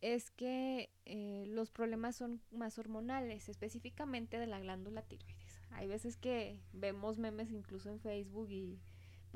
es 0.00 0.30
que 0.30 0.90
eh, 1.06 1.44
los 1.48 1.72
problemas 1.72 2.14
son 2.14 2.40
más 2.52 2.78
hormonales, 2.78 3.48
específicamente 3.48 4.38
de 4.38 4.46
la 4.46 4.60
glándula 4.60 5.02
tiroides. 5.02 5.60
Hay 5.70 5.88
veces 5.88 6.16
que 6.16 6.60
vemos 6.72 7.18
memes 7.18 7.50
incluso 7.50 7.90
en 7.90 7.98
Facebook 7.98 8.50
y 8.50 8.78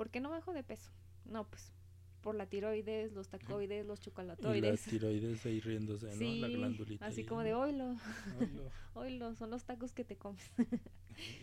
¿por 0.01 0.09
qué 0.09 0.19
no 0.19 0.31
bajo 0.31 0.55
de 0.55 0.63
peso? 0.63 0.91
No, 1.27 1.47
pues 1.47 1.75
por 2.23 2.35
la 2.35 2.47
tiroides, 2.47 3.13
los 3.13 3.29
tacoides, 3.29 3.85
los 3.85 4.01
chocolatoides. 4.01 4.87
Y 4.87 4.93
la 4.93 4.93
tiroides 4.93 5.45
ahí 5.45 5.61
riéndose, 5.61 6.17
¿no? 6.17 6.41
la 6.41 6.49
glándulita. 6.49 7.05
Así 7.05 7.27
como 7.27 7.43
de 7.43 7.53
oilo. 7.53 7.97
oilo. 8.95 9.35
son 9.35 9.51
los 9.51 9.65
tacos 9.65 9.93
que 9.93 10.03
te 10.03 10.17
comes. 10.17 10.43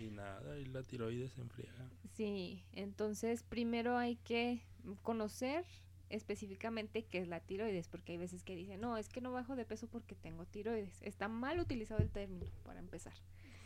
y 0.01 0.09
nada, 0.09 0.57
y 0.57 0.65
la 0.65 0.81
tiroides 0.81 1.33
se 1.33 1.41
enfriega. 1.41 1.87
Sí, 2.15 2.63
entonces 2.71 3.43
primero 3.43 3.95
hay 3.95 4.15
que 4.15 4.63
conocer 5.03 5.63
específicamente 6.09 7.03
qué 7.03 7.19
es 7.19 7.27
la 7.27 7.41
tiroides, 7.41 7.87
porque 7.87 8.13
hay 8.13 8.17
veces 8.17 8.41
que 8.41 8.55
dicen, 8.55 8.81
no, 8.81 8.97
es 8.97 9.07
que 9.07 9.21
no 9.21 9.31
bajo 9.31 9.55
de 9.55 9.65
peso 9.65 9.85
porque 9.85 10.15
tengo 10.15 10.47
tiroides. 10.47 10.99
Está 11.03 11.27
mal 11.27 11.59
utilizado 11.59 12.01
el 12.01 12.09
término, 12.09 12.47
para 12.63 12.79
empezar. 12.79 13.13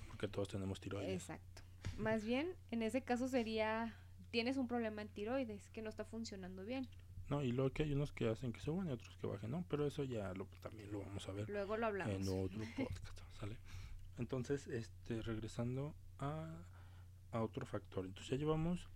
Porque 0.10 0.28
todos 0.28 0.50
tenemos 0.50 0.82
tiroides. 0.82 1.14
Exacto. 1.14 1.62
Más 1.98 2.26
bien, 2.26 2.56
en 2.72 2.82
ese 2.82 3.02
caso 3.02 3.30
sería, 3.30 3.96
tienes 4.32 4.58
un 4.58 4.68
problema 4.68 5.02
en 5.02 5.10
tiroides 5.10 5.70
que 5.70 5.82
no 5.82 5.90
está 5.90 6.06
funcionando 6.06 6.64
bien. 6.64 6.88
No, 7.30 7.44
y 7.44 7.52
luego 7.52 7.72
que 7.72 7.84
hay 7.84 7.94
unos 7.94 8.12
que 8.12 8.28
hacen 8.28 8.52
que 8.52 8.60
suban 8.60 8.88
y 8.88 8.92
otros 8.92 9.16
que 9.18 9.28
bajen, 9.28 9.52
¿no? 9.52 9.64
Pero 9.70 9.86
eso 9.86 10.04
ya 10.04 10.34
lo, 10.34 10.48
también 10.62 10.92
lo 10.92 11.00
vamos 11.00 11.28
a 11.30 11.32
ver. 11.32 11.50
Luego 11.50 11.78
lo 11.78 11.86
hablamos. 11.86 12.16
En 12.16 12.28
otro 12.46 12.64
podcast, 12.76 13.20
¿sale? 13.40 13.58
Entonces, 14.18 14.68
este, 14.68 15.22
regresando 15.22 15.96
a, 16.20 16.66
a 17.32 17.42
otro 17.42 17.66
factor. 17.66 18.06
Entonces 18.06 18.32
ya 18.32 18.38
llevamos 18.38 18.90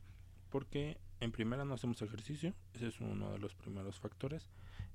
porque 0.50 0.98
en 1.20 1.32
primera 1.32 1.66
no 1.66 1.74
hacemos 1.74 2.02
ejercicio, 2.02 2.54
ese 2.74 2.88
es 2.88 3.00
uno 3.00 3.32
de 3.32 3.40
los 3.40 3.56
primeros 3.56 4.00
factores. 4.00 4.50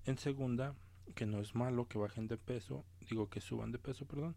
En 0.05 0.19
segunda, 0.19 0.75
que 1.15 1.27
no 1.27 1.41
es 1.41 1.55
malo 1.55 1.89
que 1.89 1.99
bajen 1.99 2.29
de 2.29 2.37
peso, 2.37 2.85
digo 3.09 3.29
que 3.29 3.41
suban 3.41 3.73
de 3.73 3.79
peso, 3.79 4.07
perdón, 4.07 4.37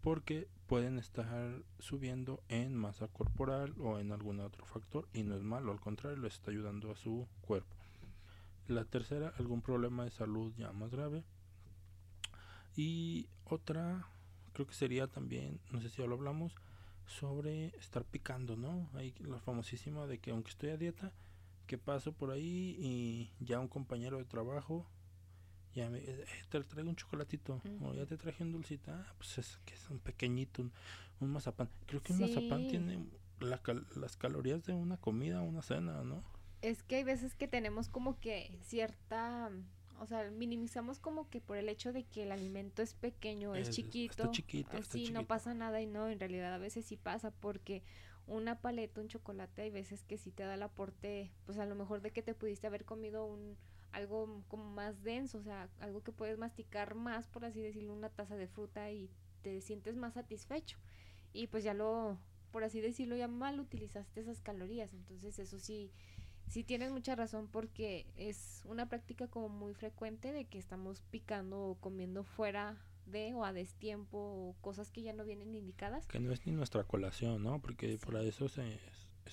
porque 0.00 0.48
pueden 0.66 0.98
estar 0.98 1.62
subiendo 1.78 2.42
en 2.48 2.74
masa 2.74 3.08
corporal 3.08 3.74
o 3.80 3.98
en 3.98 4.12
algún 4.12 4.40
otro 4.40 4.64
factor 4.66 5.08
y 5.12 5.22
no 5.22 5.36
es 5.36 5.42
malo, 5.42 5.72
al 5.72 5.80
contrario, 5.80 6.18
les 6.18 6.34
está 6.34 6.50
ayudando 6.50 6.90
a 6.90 6.96
su 6.96 7.26
cuerpo. 7.40 7.74
La 8.68 8.84
tercera, 8.84 9.32
algún 9.38 9.62
problema 9.62 10.04
de 10.04 10.10
salud 10.10 10.52
ya 10.56 10.72
más 10.72 10.90
grave. 10.90 11.24
Y 12.76 13.28
otra, 13.44 14.06
creo 14.52 14.66
que 14.66 14.74
sería 14.74 15.06
también, 15.06 15.60
no 15.70 15.80
sé 15.80 15.88
si 15.88 16.02
ya 16.02 16.08
lo 16.08 16.16
hablamos, 16.16 16.52
sobre 17.06 17.68
estar 17.78 18.04
picando, 18.04 18.56
¿no? 18.56 18.90
Hay 18.94 19.14
la 19.20 19.38
famosísima 19.38 20.06
de 20.06 20.18
que 20.18 20.32
aunque 20.32 20.50
estoy 20.50 20.70
a 20.70 20.76
dieta, 20.76 21.12
que 21.66 21.78
paso 21.78 22.12
por 22.12 22.30
ahí 22.30 22.76
y 22.78 23.30
ya 23.44 23.60
un 23.60 23.68
compañero 23.68 24.18
de 24.18 24.24
trabajo 24.24 24.86
ya 25.76 25.90
me 25.90 25.98
eh, 25.98 26.24
te 26.48 26.60
traigo 26.62 26.88
un 26.88 26.96
chocolatito. 26.96 27.60
O 27.82 27.94
ya 27.94 28.06
te 28.06 28.16
traje 28.16 28.42
un 28.42 28.52
dulcito, 28.52 28.90
ah, 28.90 29.14
pues 29.18 29.38
es 29.38 29.58
que 29.66 29.74
es 29.74 29.90
un 29.90 29.98
pequeñito, 29.98 30.68
un, 31.20 31.30
mazapán. 31.30 31.68
Creo 31.86 32.02
que 32.02 32.12
un 32.12 32.20
mazapán 32.20 32.66
tiene 32.66 32.98
las 33.40 34.16
calorías 34.16 34.64
de 34.64 34.72
una 34.72 34.96
comida, 34.96 35.42
una 35.42 35.62
cena, 35.62 36.02
¿no? 36.02 36.22
Es 36.62 36.82
que 36.82 36.96
hay 36.96 37.04
veces 37.04 37.34
que 37.34 37.46
tenemos 37.46 37.88
como 37.88 38.18
que 38.18 38.58
cierta 38.62 39.50
o 39.98 40.06
sea, 40.06 40.30
minimizamos 40.30 40.98
como 40.98 41.28
que 41.30 41.40
por 41.40 41.56
el 41.56 41.70
hecho 41.70 41.90
de 41.92 42.04
que 42.04 42.24
el 42.24 42.32
alimento 42.32 42.82
es 42.82 42.92
pequeño, 42.92 43.54
es, 43.54 43.70
chiquito, 43.70 44.12
está 44.12 44.30
chiquito, 44.30 44.76
así 44.76 45.10
no 45.10 45.26
pasa 45.26 45.54
nada 45.54 45.80
y 45.80 45.86
no, 45.86 46.08
en 46.08 46.20
realidad 46.20 46.52
a 46.52 46.58
veces 46.58 46.84
sí 46.84 46.98
pasa 46.98 47.30
porque 47.30 47.82
una 48.26 48.60
paleta, 48.60 49.00
un 49.00 49.08
chocolate, 49.08 49.62
hay 49.62 49.70
veces 49.70 50.04
que 50.04 50.18
sí 50.18 50.32
te 50.32 50.42
da 50.42 50.54
el 50.54 50.62
aporte, 50.62 51.32
pues 51.46 51.58
a 51.58 51.64
lo 51.64 51.74
mejor 51.76 52.02
de 52.02 52.10
que 52.10 52.20
te 52.20 52.34
pudiste 52.34 52.66
haber 52.66 52.84
comido 52.84 53.24
un 53.24 53.56
algo 53.92 54.42
como 54.48 54.70
más 54.70 55.02
denso, 55.02 55.38
o 55.38 55.42
sea, 55.42 55.68
algo 55.80 56.02
que 56.02 56.12
puedes 56.12 56.38
masticar 56.38 56.94
más, 56.94 57.26
por 57.28 57.44
así 57.44 57.60
decirlo, 57.60 57.92
una 57.92 58.10
taza 58.10 58.36
de 58.36 58.48
fruta 58.48 58.90
y 58.90 59.10
te 59.42 59.60
sientes 59.60 59.96
más 59.96 60.14
satisfecho. 60.14 60.78
Y 61.32 61.46
pues 61.48 61.64
ya 61.64 61.74
lo, 61.74 62.18
por 62.50 62.64
así 62.64 62.80
decirlo, 62.80 63.16
ya 63.16 63.28
mal 63.28 63.60
utilizaste 63.60 64.20
esas 64.20 64.40
calorías, 64.40 64.92
entonces 64.92 65.38
eso 65.38 65.58
sí 65.58 65.92
sí 66.48 66.64
tienes 66.64 66.92
mucha 66.92 67.14
razón 67.14 67.48
porque 67.48 68.06
es 68.16 68.62
una 68.66 68.88
práctica 68.88 69.28
como 69.28 69.48
muy 69.48 69.74
frecuente 69.74 70.32
de 70.32 70.44
que 70.44 70.58
estamos 70.58 71.02
picando 71.10 71.60
o 71.60 71.74
comiendo 71.76 72.24
fuera 72.24 72.76
de 73.06 73.34
o 73.34 73.44
a 73.44 73.52
destiempo 73.52 74.18
o 74.18 74.56
cosas 74.60 74.90
que 74.90 75.02
ya 75.02 75.12
no 75.12 75.24
vienen 75.24 75.54
indicadas. 75.54 76.06
Que 76.06 76.20
no 76.20 76.32
es 76.32 76.44
ni 76.46 76.52
nuestra 76.52 76.84
colación, 76.84 77.42
¿no? 77.42 77.60
Porque 77.60 77.98
por 77.98 78.16
eso 78.16 78.48
se, 78.48 78.78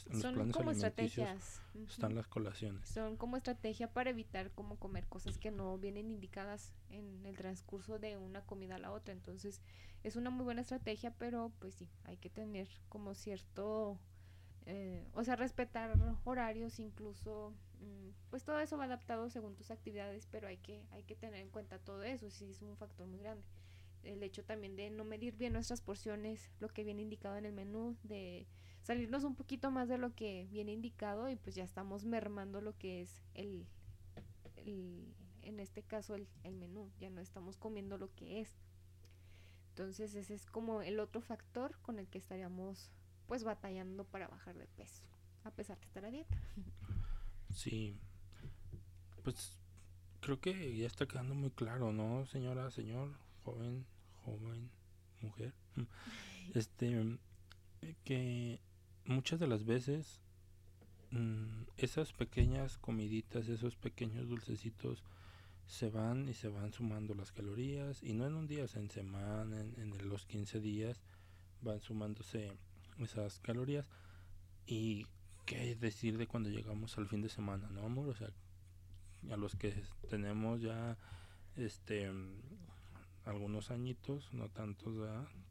en 0.08 0.22
Son 0.22 0.36
planes 0.36 0.56
como 0.56 0.72
estrategias. 0.72 1.62
Están 1.88 2.16
las 2.16 2.28
colaciones. 2.28 2.88
Son 2.88 3.18
como 3.18 3.38
estrategia 3.38 3.92
para 3.92 4.10
evitar 4.10 4.52
como 4.52 4.78
comer 4.78 5.06
cosas 5.08 5.38
que 5.38 5.52
no 5.52 5.78
vienen 5.78 6.10
indicadas 6.10 6.74
en 6.90 7.26
el 7.26 7.38
transcurso 7.38 8.00
de 8.00 8.18
una 8.18 8.42
comida 8.42 8.76
a 8.76 8.80
la 8.80 8.92
otra. 8.92 9.14
Entonces 9.14 9.62
es 10.04 10.16
una 10.16 10.30
muy 10.30 10.44
buena 10.44 10.62
estrategia, 10.62 11.14
pero 11.18 11.52
pues 11.60 11.76
sí, 11.76 11.90
hay 12.06 12.18
que 12.18 12.30
tener 12.30 12.68
como 12.90 13.16
cierto 13.16 14.00
eh, 14.66 15.06
o 15.14 15.24
sea, 15.24 15.36
respetar 15.36 15.98
horarios, 16.24 16.80
incluso, 16.80 17.54
mm, 17.82 18.10
pues 18.30 18.44
todo 18.44 18.60
eso 18.60 18.78
va 18.78 18.86
adaptado 18.86 19.30
según 19.30 19.56
tus 19.56 19.72
actividades, 19.72 20.28
pero 20.32 20.48
hay 20.48 20.58
que, 20.58 20.86
hay 20.92 21.04
que 21.04 21.16
tener 21.16 21.42
en 21.42 21.50
cuenta 21.50 21.80
todo 21.80 22.04
eso, 22.04 22.30
sí 22.30 22.50
es 22.50 22.62
un 22.62 22.78
factor 22.78 23.08
muy 23.08 23.20
grande. 23.20 23.46
El 24.04 24.24
hecho 24.24 24.44
también 24.44 24.76
de 24.76 24.90
no 24.90 25.04
medir 25.04 25.36
bien 25.36 25.54
nuestras 25.54 25.82
porciones, 25.82 26.52
lo 26.60 26.70
que 26.70 26.84
viene 26.84 27.02
indicado 27.02 27.38
en 27.38 27.46
el 27.46 27.54
menú, 27.54 27.98
de 28.04 28.48
salirnos 28.84 29.24
un 29.24 29.36
poquito 29.36 29.72
más 29.72 29.88
de 29.88 29.98
lo 29.98 30.14
que 30.14 30.48
viene 30.52 30.74
indicado 30.74 31.30
y 31.30 31.36
pues 31.36 31.56
ya 31.56 31.64
estamos 31.64 32.06
mermando 32.06 32.62
lo 32.62 32.78
que 32.78 33.02
es 33.02 33.24
el, 33.34 33.66
en 34.56 35.60
este 35.60 35.82
caso 35.84 36.16
el, 36.16 36.28
el 36.44 36.56
menú, 36.56 36.92
ya 37.00 37.10
no 37.10 37.22
estamos 37.22 37.58
comiendo 37.58 37.98
lo 37.98 38.14
que 38.14 38.42
es. 38.42 38.50
Entonces 39.70 40.14
ese 40.14 40.36
es 40.36 40.46
como 40.46 40.82
el 40.84 41.00
otro 41.00 41.22
factor 41.22 41.78
con 41.82 41.98
el 41.98 42.08
que 42.08 42.20
estaríamos 42.20 42.92
pues 43.28 43.44
batallando 43.44 44.04
para 44.04 44.28
bajar 44.28 44.58
de 44.58 44.68
peso, 44.68 45.04
a 45.44 45.52
pesar 45.52 45.80
de 45.80 45.86
estar 45.86 46.06
a 46.06 46.12
dieta. 46.12 46.38
Sí, 47.52 47.98
pues 49.24 49.58
creo 50.20 50.40
que 50.40 50.76
ya 50.76 50.88
está 50.88 51.08
quedando 51.08 51.36
muy 51.36 51.52
claro, 51.52 51.94
¿no, 51.94 52.26
señora, 52.26 52.70
señor, 52.70 53.14
joven, 53.44 53.86
joven, 54.24 54.70
mujer? 55.22 55.54
Este, 56.54 57.18
que 58.04 58.60
muchas 59.06 59.40
de 59.40 59.48
las 59.48 59.66
veces 59.66 60.22
mm, 61.12 61.64
esas 61.78 62.14
pequeñas 62.14 62.78
comiditas, 62.78 63.48
esos 63.48 63.76
pequeños 63.76 64.28
dulcecitos 64.30 65.04
se 65.66 65.90
van 65.90 66.28
y 66.28 66.34
se 66.34 66.50
van 66.50 66.74
sumando 66.74 67.14
las 67.14 67.32
calorías 67.32 68.04
y 68.04 68.14
no 68.14 68.28
en 68.28 68.36
un 68.36 68.48
día, 68.48 68.66
en 68.76 68.90
semana, 68.90 69.62
en, 69.62 70.10
los 70.10 70.26
15 70.26 70.60
días 70.60 71.02
van 71.62 71.80
sumándose 71.80 72.52
esas 73.00 73.40
calorías 73.40 73.90
y 74.66 75.08
qué 75.46 75.76
decir 75.76 76.18
de 76.18 76.28
cuando 76.28 76.50
llegamos 76.50 76.98
al 76.98 77.08
fin 77.08 77.22
de 77.22 77.30
semana, 77.30 77.70
¿no, 77.70 77.86
amor? 77.86 78.10
O 78.10 78.16
sea, 78.16 78.30
a 79.32 79.38
los 79.38 79.56
que 79.56 79.74
tenemos 80.10 80.62
ya 80.62 80.98
este 81.56 82.12
algunos 83.26 83.72
añitos, 83.72 84.34
no 84.34 84.50
tantos, 84.50 84.96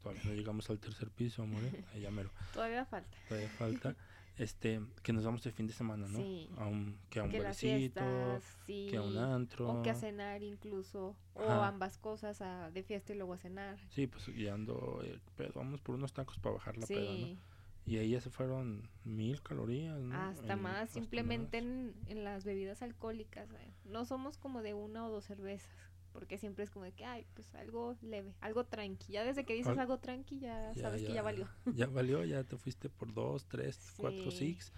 todavía 0.01 0.21
no 0.25 0.33
llegamos 0.33 0.69
al 0.69 0.79
tercer 0.79 1.09
piso, 1.09 1.43
amor, 1.43 1.63
¿eh? 1.63 1.83
Allá 1.93 2.11
mero. 2.11 2.31
todavía 2.53 2.85
falta. 2.85 3.17
Todavía 3.27 3.49
falta. 3.49 3.95
este, 4.37 4.81
que 5.03 5.13
nos 5.13 5.23
vamos 5.23 5.43
de 5.43 5.51
fin 5.51 5.67
de 5.67 5.73
semana, 5.73 6.07
¿no? 6.07 6.17
Sí. 6.17 6.49
A 6.57 6.65
un, 6.67 6.97
que 7.09 7.19
a 7.19 7.23
un 7.23 7.29
que 7.29 7.37
las 7.39 7.61
barecito, 7.61 7.99
fiestas, 8.01 8.43
sí, 8.65 8.87
que 8.89 8.97
a 8.97 9.01
un 9.01 9.17
antro. 9.17 9.69
o 9.71 9.83
que 9.83 9.89
a 9.91 9.95
cenar 9.95 10.41
incluso, 10.43 11.15
o 11.35 11.41
Ajá. 11.41 11.67
ambas 11.67 11.97
cosas, 11.97 12.41
a, 12.41 12.69
de 12.71 12.83
fiesta 12.83 13.13
y 13.13 13.17
luego 13.17 13.33
a 13.33 13.37
cenar. 13.37 13.77
Sí, 13.89 14.07
pues 14.07 14.27
guiando 14.29 15.01
el 15.03 15.19
pedo, 15.35 15.53
vamos 15.55 15.81
por 15.81 15.95
unos 15.95 16.13
tacos 16.13 16.37
para 16.39 16.55
bajar 16.55 16.77
la 16.77 16.87
peda, 16.87 17.11
¿no? 17.11 17.27
Sí, 17.27 17.37
Y 17.85 17.97
ahí 17.97 18.11
ya 18.11 18.21
se 18.21 18.29
fueron 18.29 18.89
mil 19.03 19.41
calorías, 19.41 19.99
¿no? 19.99 20.15
hasta 20.15 20.53
En- 20.53 20.61
más, 20.61 20.83
hasta 20.83 20.93
simplemente 20.99 21.61
más. 21.61 21.69
En, 21.69 21.95
en 22.07 22.23
las 22.23 22.43
bebidas 22.43 22.81
alcohólicas. 22.81 23.49
eh, 23.51 23.71
No 23.85 24.05
somos 24.05 24.37
como 24.37 24.61
de 24.63 24.73
una 24.73 25.05
o 25.05 25.11
dos 25.11 25.25
cervezas, 25.25 25.69
porque 26.13 26.37
siempre 26.37 26.63
es 26.63 26.69
como 26.71 26.85
de 26.85 26.93
que, 26.93 27.03
ay, 27.03 27.25
pues 27.33 27.53
algo 27.55 27.97
leve, 28.01 28.33
algo 28.39 28.63
tranqui. 28.65 29.11
Ya 29.11 29.25
desde 29.25 29.43
que 29.43 29.53
dices 29.55 29.73
Al- 29.73 29.79
algo 29.79 29.97
tranqui, 29.99 30.39
ya, 30.39 30.73
Ya, 30.75 30.81
sabes 30.81 31.03
que 31.03 31.11
ya 31.13 31.21
valió. 31.21 31.49
Ya 31.75 31.87
valió, 31.87 32.23
ya 32.23 32.43
te 32.43 32.55
fuiste 32.55 32.89
por 32.89 33.13
dos, 33.13 33.45
tres, 33.47 33.93
cuatro 33.97 34.31
Sí. 34.31 34.37
six. 34.37 34.71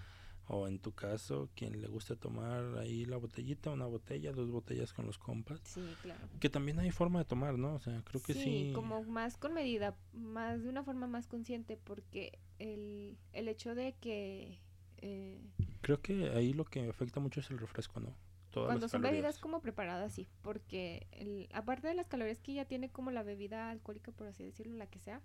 O 0.48 0.68
en 0.68 0.78
tu 0.80 0.92
caso, 0.94 1.50
quien 1.56 1.82
le 1.82 1.88
gusta 1.88 2.16
tomar 2.16 2.78
ahí 2.78 3.06
la 3.06 3.18
botellita, 3.18 3.72
una 3.72 3.88
botella, 3.88 4.32
dos 4.32 4.52
botellas 4.52 4.94
con 4.94 5.06
los 5.08 5.18
compas. 5.18 5.60
Sí, 5.64 5.98
claro. 6.04 6.28
Que 6.40 6.50
también 6.50 6.80
hay 6.80 6.92
forma 6.92 7.18
de 7.20 7.26
tomar, 7.26 7.58
¿no? 7.58 7.74
O 7.74 7.80
sea, 7.80 8.02
creo 8.04 8.22
que 8.22 8.34
sí. 8.36 8.72
como 8.74 9.04
más 9.04 9.38
con 9.38 9.54
medida, 9.56 9.96
más 10.14 10.62
de 10.62 10.70
una 10.70 10.84
forma 10.84 11.08
más 11.08 11.26
consciente, 11.28 11.78
porque 11.84 12.38
el, 12.60 13.18
el 13.34 13.48
hecho 13.48 13.74
de 13.74 13.96
que 14.00 14.60
eh, 14.98 15.42
Creo 15.82 16.02
que 16.02 16.30
ahí 16.30 16.54
lo 16.54 16.64
que 16.66 16.88
afecta 16.90 17.20
mucho 17.20 17.40
es 17.40 17.50
el 17.50 17.58
refresco, 17.58 18.00
¿no? 18.00 18.16
Todas 18.56 18.68
cuando 18.70 18.86
las 18.86 18.92
son 18.92 19.02
calorías. 19.02 19.22
bebidas 19.24 19.38
como 19.40 19.60
preparadas, 19.62 20.14
sí, 20.14 20.28
porque 20.42 21.08
el, 21.12 21.50
aparte 21.54 21.90
de 21.90 21.94
las 21.94 22.08
calorías 22.08 22.40
que 22.40 22.54
ya 22.54 22.64
tiene 22.66 22.90
como 22.90 23.12
la 23.12 23.22
bebida 23.22 23.70
alcohólica, 23.70 24.12
por 24.14 24.28
así 24.28 24.44
decirlo, 24.46 24.76
la 24.78 24.88
que 24.88 25.00
sea, 25.00 25.22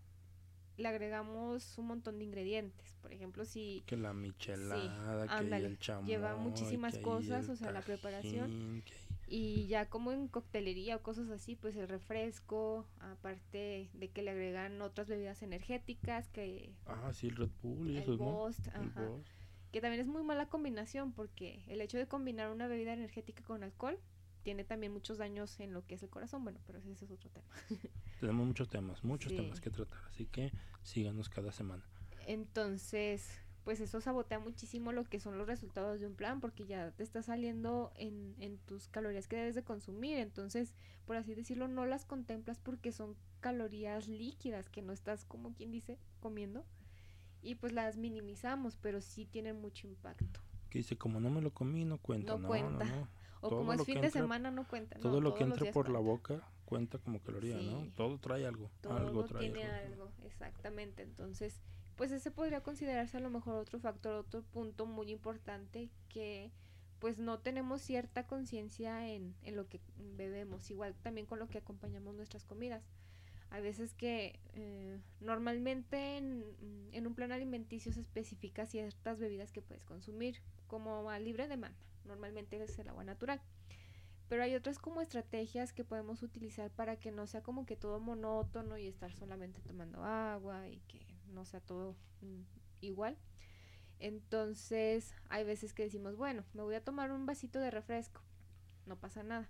le 0.77 0.89
agregamos 0.89 1.79
un 1.79 1.87
montón 1.87 2.19
de 2.19 2.25
ingredientes. 2.25 2.97
Por 3.01 3.13
ejemplo, 3.13 3.45
si 3.45 3.85
Que 3.87 3.97
la 3.97 4.13
michelada, 4.13 5.27
que 5.27 5.33
ándale, 5.33 5.67
el 5.69 5.79
lleva 6.07 6.37
muchísimas 6.37 6.99
cosas, 6.99 7.45
el 7.45 7.51
o 7.51 7.57
sea, 7.57 7.71
la 7.71 7.83
preparación. 7.83 8.83
Y 9.29 9.69
ya 9.69 9.89
como 9.89 10.11
en 10.11 10.27
coctelería 10.27 10.97
o 10.97 11.03
cosas 11.03 11.31
así, 11.31 11.55
pues 11.55 11.77
el 11.77 11.87
refresco, 11.87 12.85
aparte 12.99 13.89
de 13.93 14.09
que 14.09 14.23
le 14.23 14.33
agregan 14.33 14.83
otras 14.83 15.07
bebidas 15.09 15.43
energéticas, 15.43 16.29
que 16.31 16.73
Ah, 16.87 17.13
sí, 17.13 17.29
el 17.29 17.37
Red 17.37 17.51
Bull 17.63 17.91
y 17.91 17.97
el 17.99 18.03
esos, 18.03 18.19
¿no? 18.19 18.25
Bost, 18.25 18.67
El 18.75 18.89
ajá, 18.89 19.07
Bost. 19.07 19.29
Que 19.73 19.81
también 19.81 20.01
es 20.01 20.07
muy 20.07 20.23
mala 20.23 20.49
combinación 20.49 21.13
porque 21.13 21.63
el 21.69 21.81
hecho 21.81 21.99
de 21.99 22.07
combinar 22.07 22.51
una 22.51 22.67
bebida 22.67 22.93
energética 22.93 23.43
con 23.45 23.63
alcohol 23.63 23.99
tiene 24.43 24.65
también 24.65 24.93
muchos 24.93 25.19
daños 25.19 25.61
en 25.61 25.73
lo 25.73 25.87
que 25.87 25.95
es 25.97 26.03
el 26.03 26.09
corazón, 26.09 26.45
bueno, 26.45 26.59
pero 26.67 26.79
ese 26.79 26.93
es 26.93 27.11
otro 27.11 27.31
tema. 27.31 27.47
Tenemos 28.21 28.47
muchos 28.47 28.69
temas, 28.69 29.05
muchos 29.05 29.33
Sí. 29.33 29.37
temas 29.37 29.61
que 29.61 29.71
tratar, 29.71 29.99
así 30.09 30.27
que 30.27 30.53
síganos 30.83 31.29
cada 31.29 31.53
semana. 31.53 31.85
Entonces, 32.27 33.29
pues 33.65 33.81
eso 33.81 34.01
sabotea 34.01 34.39
muchísimo 34.39 34.93
lo 34.93 35.05
que 35.05 35.21
son 35.21 35.39
los 35.39 35.47
resultados 35.47 36.01
de 36.01 36.07
un 36.07 36.15
plan 36.15 36.41
porque 36.41 36.67
ya 36.67 36.91
te 36.93 37.03
está 37.03 37.23
saliendo 37.23 37.93
en, 37.97 38.35
en 38.39 38.59
tus 38.59 38.89
calorías 38.89 39.29
que 39.29 39.37
debes 39.37 39.55
de 39.55 39.63
consumir. 39.63 40.19
Entonces, 40.19 40.75
por 41.07 41.17
así 41.17 41.35
decirlo, 41.35 41.69
no 41.69 41.87
las 41.87 42.05
contemplas 42.05 42.59
porque 42.59 42.93
son 42.93 43.17
calorías 43.41 44.09
líquidas 44.09 44.69
que 44.69 44.83
no 44.83 44.93
estás, 44.93 45.25
como 45.25 45.55
quien 45.55 45.71
dice, 45.71 45.99
comiendo. 46.21 46.65
Y 47.43 47.55
pues 47.57 47.73
las 47.73 47.97
minimizamos, 47.97 48.77
pero 48.77 49.01
sí 49.01 49.25
tienen 49.27 49.61
mucho 49.61 49.87
impacto. 49.87 50.41
Que 50.69 50.79
dice, 50.79 50.97
como 50.97 51.21
no 51.21 51.31
me 51.31 51.41
lo 51.41 51.53
comí, 51.53 51.85
no 51.85 51.99
cuenta. 51.99 52.33
No 52.35 52.39
No, 52.39 52.49
cuenta. 52.49 52.85
no, 52.85 52.97
no. 52.97 53.09
O 53.43 53.49
Todo 53.49 53.59
como 53.61 53.73
es 53.73 53.85
fin 53.85 54.01
de 54.01 54.09
entra- 54.09 54.21
semana 54.21 54.51
no 54.51 54.69
cuenta. 54.69 54.97
no, 54.97 55.03
Todo 55.03 55.21
lo 55.21 55.35
que 55.35 55.47
días 55.47 55.73
por 55.73 55.89
la 55.89 55.99
boca 55.99 56.47
cuenta 56.67 56.99
como 56.99 57.21
caloría, 57.21 57.57
¿no? 57.57 57.81
Sí. 57.85 57.93
Todo 57.97 58.19
trae 58.19 58.47
algo. 58.47 58.71
Todo 58.83 58.97
algo 58.97 59.25
trae 59.25 59.41
tiene 59.51 59.65
algo, 59.65 60.13
exactamente. 60.25 61.03
Entonces, 61.03 61.61
pues 61.97 62.13
ese 62.13 62.31
podría 62.31 62.63
considerarse 62.63 63.17
a 63.17 63.21
lo 63.21 63.31
mejor 63.31 63.55
otro 63.55 63.81
factor, 63.81 64.15
otro 64.15 64.43
punto 64.43 64.87
muy 64.87 65.11
importante 65.11 65.91
que 66.09 66.53
pues 66.99 67.19
no 67.19 67.39
tenemos 67.39 67.81
cierta 67.81 68.27
conciencia 68.27 69.09
en, 69.09 69.35
en 69.43 69.57
lo 69.57 69.67
que 69.69 69.81
bebemos, 69.97 70.71
igual 70.71 70.95
también 71.03 71.27
con 71.27 71.39
lo 71.39 71.49
que 71.49 71.57
acompañamos 71.59 72.15
nuestras 72.15 72.45
comidas. 72.45 72.83
Hay 73.51 73.63
veces 73.63 73.95
que 73.95 74.39
eh, 74.55 75.01
normalmente 75.21 76.17
en, 76.17 77.07
un 77.07 77.15
plan 77.15 77.33
alimenticio 77.33 77.93
se 77.93 78.01
especifica 78.01 78.67
ciertas 78.67 79.19
bebidas 79.19 79.51
que 79.51 79.61
puedes 79.61 79.85
consumir, 79.85 80.41
como 80.69 81.11
a 81.11 81.19
libre 81.19 81.49
demanda, 81.49 81.77
normalmente 82.05 82.63
es 82.63 82.79
el 82.79 82.89
agua 82.89 83.05
natural. 83.05 83.41
Pero 84.29 84.45
hay 84.45 84.55
otras 84.55 84.79
como 84.79 85.01
estrategias 85.01 85.73
que 85.73 85.83
podemos 85.83 86.23
utilizar 86.23 86.71
para 86.71 86.97
que 86.97 87.11
no 87.11 87.27
sea 87.27 87.43
como 87.43 87.67
que 87.67 87.75
todo 87.75 87.99
monótono 87.99 88.79
y 88.79 88.87
estar 88.87 89.13
solamente 89.13 89.61
tomando 89.63 90.05
agua 90.05 90.69
y 90.69 90.79
que 90.87 91.05
no 91.33 91.45
sea 91.45 91.61
todo 91.61 91.97
mm, 92.21 92.43
igual. 92.81 93.17
Entonces 93.99 95.13
hay 95.29 95.43
veces 95.43 95.73
que 95.73 95.83
decimos, 95.83 96.17
bueno, 96.17 96.45
me 96.55 96.63
voy 96.63 96.77
a 96.77 96.85
tomar 96.85 97.11
un 97.11 97.27
vasito 97.27 97.59
de 97.59 97.73
refresco, 97.73 98.23
no 98.87 98.97
pasa 98.97 99.25
nada. 99.25 99.49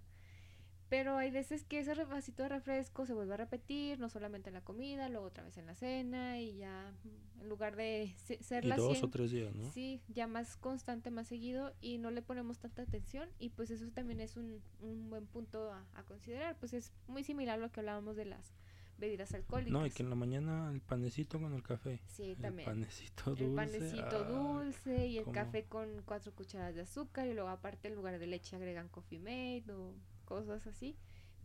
Pero 0.90 1.16
hay 1.16 1.30
veces 1.30 1.64
que 1.64 1.78
ese 1.78 1.94
vasito 2.04 2.42
de 2.42 2.48
refresco 2.48 3.06
se 3.06 3.14
vuelve 3.14 3.34
a 3.34 3.36
repetir, 3.36 3.98
no 4.00 4.08
solamente 4.10 4.50
en 4.50 4.54
la 4.54 4.60
comida, 4.60 5.08
luego 5.08 5.26
otra 5.26 5.44
vez 5.44 5.56
en 5.56 5.66
la 5.66 5.74
cena 5.76 6.40
y 6.40 6.56
ya 6.56 6.92
en 7.40 7.48
lugar 7.48 7.76
de 7.76 8.12
se- 8.16 8.42
ser 8.42 8.64
Y 8.64 8.68
la 8.68 8.76
dos 8.76 9.02
o 9.04 9.08
tres 9.08 9.30
días, 9.30 9.54
¿no? 9.54 9.70
Sí, 9.70 10.00
ya 10.08 10.26
más 10.26 10.56
constante, 10.56 11.10
más 11.12 11.28
seguido 11.28 11.72
y 11.80 11.98
no 11.98 12.10
le 12.10 12.22
ponemos 12.22 12.58
tanta 12.58 12.82
atención 12.82 13.28
y 13.38 13.50
pues 13.50 13.70
eso 13.70 13.88
también 13.92 14.20
es 14.20 14.36
un, 14.36 14.60
un 14.80 15.08
buen 15.08 15.26
punto 15.26 15.70
a, 15.72 15.86
a 15.94 16.02
considerar, 16.02 16.56
pues 16.58 16.72
es 16.74 16.92
muy 17.06 17.22
similar 17.22 17.58
a 17.58 17.62
lo 17.62 17.70
que 17.70 17.78
hablábamos 17.80 18.16
de 18.16 18.24
las 18.24 18.52
bebidas 18.98 19.32
alcohólicas. 19.32 19.72
No, 19.72 19.86
y 19.86 19.90
que 19.90 20.02
en 20.02 20.10
la 20.10 20.16
mañana 20.16 20.70
el 20.72 20.80
panecito 20.80 21.40
con 21.40 21.54
el 21.54 21.62
café. 21.62 22.00
Sí, 22.08 22.32
El 22.32 22.36
también. 22.36 22.66
panecito 22.68 23.30
dulce. 23.30 23.44
El 23.46 23.54
panecito 23.54 24.26
ay, 24.26 24.32
dulce 24.34 25.06
y 25.06 25.18
el 25.18 25.24
cómo- 25.24 25.34
café 25.34 25.64
con 25.64 26.02
cuatro 26.04 26.32
cucharadas 26.34 26.74
de 26.74 26.80
azúcar 26.82 27.26
y 27.28 27.32
luego 27.34 27.48
aparte 27.48 27.86
en 27.88 27.94
lugar 27.94 28.18
de 28.18 28.26
leche 28.26 28.56
agregan 28.56 28.88
coffee 28.88 29.18
mate 29.20 29.72
o 29.72 29.94
cosas 30.30 30.64
así, 30.68 30.96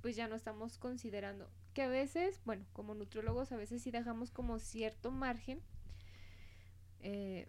pues 0.01 0.15
ya 0.15 0.27
no 0.27 0.35
estamos 0.35 0.77
considerando 0.77 1.49
que 1.73 1.81
a 1.81 1.87
veces, 1.87 2.39
bueno, 2.45 2.63
como 2.71 2.93
nutriólogos 2.93 3.51
a 3.51 3.57
veces 3.57 3.81
sí 3.81 3.89
dejamos 3.89 4.29
como 4.29 4.59
cierto 4.59 5.09
margen, 5.09 5.59
eh, 6.99 7.47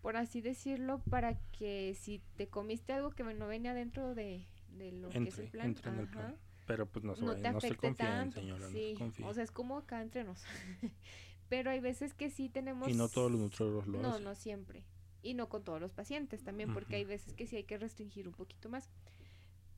por 0.00 0.16
así 0.16 0.40
decirlo, 0.40 1.00
para 1.10 1.38
que 1.52 1.94
si 1.94 2.20
te 2.36 2.48
comiste 2.48 2.94
algo 2.94 3.10
que 3.10 3.22
no 3.22 3.46
venía 3.46 3.74
dentro 3.74 4.14
de, 4.14 4.46
de 4.76 4.92
lo 4.92 5.10
que 5.10 5.28
es 5.28 5.38
el 5.38 5.48
plan, 5.48 5.66
entre 5.66 5.90
en 5.90 5.98
el 5.98 6.04
ajá, 6.06 6.12
plan. 6.12 6.36
Pero 6.66 6.86
pues 6.86 7.04
no 7.04 7.14
se, 7.14 7.24
no 7.24 7.34
te 7.36 7.50
no 7.52 7.60
se 7.60 7.76
confíen, 7.76 7.96
tanto. 7.96 8.40
señora, 8.40 8.66
no 8.66 8.68
sí, 8.70 8.96
se 8.96 9.24
o 9.24 9.34
sea, 9.34 9.44
es 9.44 9.50
como 9.50 9.76
acá 9.76 10.00
entre 10.00 10.24
nos. 10.24 10.42
Pero 11.48 11.70
hay 11.70 11.80
veces 11.80 12.14
que 12.14 12.30
sí 12.30 12.48
tenemos... 12.48 12.88
y 12.88 12.94
no 12.94 13.08
todos 13.08 13.30
los 13.30 13.40
nutriólogos 13.40 13.86
lo 13.86 14.00
No, 14.00 14.08
hacen. 14.12 14.24
no 14.24 14.34
siempre. 14.34 14.82
Y 15.22 15.34
no 15.34 15.48
con 15.48 15.62
todos 15.62 15.80
los 15.80 15.92
pacientes 15.92 16.42
también, 16.42 16.72
porque 16.72 16.96
hay 16.96 17.04
veces 17.04 17.34
que 17.34 17.46
sí 17.46 17.56
hay 17.56 17.64
que 17.64 17.78
restringir 17.78 18.26
un 18.26 18.34
poquito 18.34 18.68
más. 18.68 18.90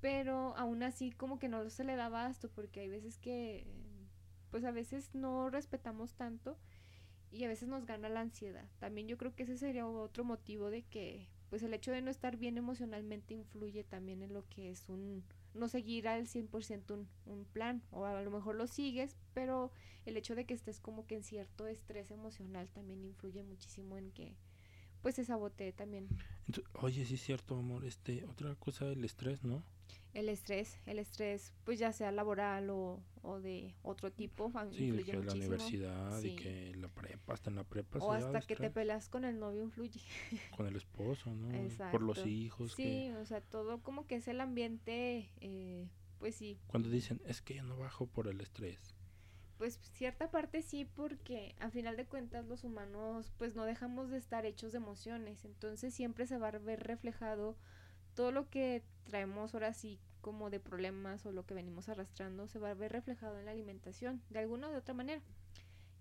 Pero 0.05 0.55
aún 0.59 0.83
así 0.83 1.13
como 1.13 1.39
que 1.39 1.49
no 1.49 1.71
se 1.71 1.83
le 1.83 1.97
da 1.97 2.05
abasto, 2.05 2.51
porque 2.51 2.81
hay 2.81 2.89
veces 2.91 3.17
que, 3.17 3.65
pues 4.51 4.63
a 4.67 4.71
veces 4.71 5.15
no 5.15 5.49
respetamos 5.49 6.13
tanto 6.13 6.59
y 7.31 7.45
a 7.45 7.49
veces 7.49 7.71
nos 7.71 7.87
gana 7.87 8.11
la 8.11 8.21
ansiedad. 8.21 8.69
También 8.81 9.09
yo 9.09 9.17
creo 9.17 9.35
que 9.35 9.45
ese 9.45 9.57
sería 9.57 9.87
otro 9.89 10.23
motivo 10.23 10.69
de 10.69 10.83
que, 10.83 11.31
pues 11.49 11.63
el 11.63 11.73
hecho 11.73 11.91
de 11.91 12.03
no 12.03 12.11
estar 12.11 12.37
bien 12.37 12.59
emocionalmente 12.59 13.33
influye 13.33 13.83
también 13.83 14.21
en 14.21 14.35
lo 14.35 14.47
que 14.51 14.69
es 14.69 14.91
un, 14.91 15.25
no 15.55 15.69
seguir 15.69 16.07
al 16.07 16.27
100% 16.27 16.93
un, 16.93 17.09
un 17.25 17.47
plan, 17.47 17.81
o 17.91 18.05
a 18.05 18.21
lo 18.21 18.31
mejor 18.31 18.57
lo 18.57 18.67
sigues, 18.67 19.17
pero 19.33 19.73
el 20.05 20.19
hecho 20.19 20.35
de 20.35 20.45
que 20.45 20.53
estés 20.53 20.81
como 20.81 21.07
que 21.07 21.15
en 21.15 21.23
cierto 21.23 21.67
estrés 21.67 22.11
emocional 22.11 22.69
también 22.69 23.03
influye 23.07 23.43
muchísimo 23.43 23.97
en 23.97 24.11
que 24.11 24.37
pues 25.05 25.17
se 25.17 25.25
sabotee 25.27 25.75
también. 25.75 26.09
oye, 26.73 27.05
sí 27.05 27.17
es 27.17 27.21
cierto, 27.23 27.59
amor, 27.59 27.85
este, 27.85 28.25
otra 28.25 28.55
cosa, 28.55 28.87
el 28.87 29.05
estrés, 29.05 29.45
¿no? 29.45 29.63
El 30.15 30.31
estrés, 30.31 30.81
el 30.87 30.99
estrés, 30.99 31.53
pues 31.65 31.79
ya 31.79 31.93
sea 31.93 32.11
laboral 32.11 32.71
o, 32.71 33.03
o 33.21 33.39
de 33.39 33.75
otro 33.83 34.11
tipo, 34.11 34.51
sí, 34.71 34.87
influye 34.87 35.13
que 35.13 35.23
la 35.23 35.33
universidad 35.35 36.23
y 36.23 36.35
que 36.37 36.75
la 36.77 36.89
prepa, 36.89 37.35
hasta 37.35 37.51
en 37.51 37.57
la 37.57 37.65
prepa. 37.65 37.99
O 37.99 38.13
hasta 38.13 38.41
que 38.41 38.57
te 38.57 38.71
pelas 38.71 39.11
con 39.11 39.27
el 39.27 39.39
novio 39.39 39.65
influye. 39.65 40.01
Con 40.57 40.69
el 40.69 40.77
esposo, 40.77 41.35
¿no? 41.35 41.53
Exacto. 41.53 41.99
Por 41.99 42.03
los 42.03 42.25
hijos. 42.25 42.73
Sí, 42.73 43.11
o 43.11 43.27
sea, 43.27 43.43
todo 43.43 43.83
como 43.83 44.07
que 44.07 44.15
es 44.15 44.27
el 44.27 44.41
ambiente, 44.41 45.29
eh, 45.43 45.87
pues 46.19 46.35
sí. 46.35 46.57
Cuando 46.67 46.89
dicen, 46.89 47.21
es 47.27 47.43
que 47.43 47.57
yo 47.57 47.63
no 47.63 47.77
bajo 47.77 48.07
por 48.07 48.27
el 48.27 48.41
estrés 48.41 48.95
pues 49.59 49.79
cierta 49.93 50.31
parte 50.31 50.63
sí 50.63 50.85
porque 50.85 51.55
a 51.61 51.71
final 51.71 51.97
de 51.97 52.07
cuentas 52.07 52.47
los 52.47 52.65
humanos 52.65 53.33
pues 53.39 53.55
no 53.55 53.65
dejamos 53.65 54.11
de 54.11 54.19
estar 54.19 54.47
hechos 54.47 54.73
de 54.73 54.79
emociones. 54.79 55.45
Entonces 55.45 55.95
siempre 55.95 56.27
se 56.27 56.39
va 56.39 56.49
a 56.49 56.59
ver 56.59 56.83
reflejado 56.83 57.57
todo 58.15 58.33
lo 58.33 58.49
que 58.49 58.83
traemos 59.05 59.55
ahora 59.55 59.73
sí 59.73 59.99
como 60.21 60.51
de 60.51 60.61
problemas 60.61 61.27
o 61.27 61.33
lo 61.33 61.45
que 61.45 61.55
venimos 61.55 61.89
arrastrando 61.89 62.49
se 62.49 62.59
va 62.59 62.71
a 62.71 62.75
ver 62.75 62.93
reflejado 62.93 63.39
en 63.39 63.45
la 63.45 63.51
alimentación 63.51 64.23
de 64.31 64.39
alguna 64.39 64.69
o 64.69 64.73
de 64.73 64.79
otra 64.79 64.95
manera. 64.95 65.23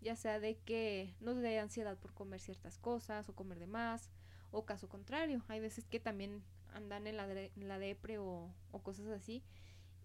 Ya 0.02 0.16
sea 0.16 0.40
de 0.40 0.58
que 0.58 1.14
nos 1.20 1.38
dé 1.38 1.60
ansiedad 1.60 1.98
por 1.98 2.14
comer 2.14 2.40
ciertas 2.40 2.78
cosas 2.78 3.30
o 3.30 3.36
comer 3.36 3.60
de 3.60 3.68
más 3.68 4.10
o 4.52 4.66
caso 4.66 4.90
contrario. 4.90 5.44
Hay 5.48 5.60
veces 5.60 5.86
que 5.86 6.00
también 6.00 6.44
andan 6.74 7.08
en 7.08 7.18
la, 7.18 7.28
la 7.56 7.80
depre 7.80 8.18
o, 8.18 8.50
o 8.72 8.80
cosas 8.82 9.08
así 9.08 9.44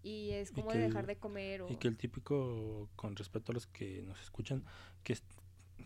y 0.03 0.31
es 0.31 0.51
como 0.51 0.71
de 0.71 0.79
dejar 0.79 1.07
de 1.07 1.17
comer. 1.17 1.61
O... 1.63 1.69
Y 1.69 1.75
que 1.75 1.87
el 1.87 1.97
típico, 1.97 2.89
con 2.95 3.15
respecto 3.15 3.51
a 3.51 3.55
los 3.55 3.67
que 3.67 4.01
nos 4.03 4.21
escuchan, 4.21 4.63
que 5.03 5.13
es 5.13 5.23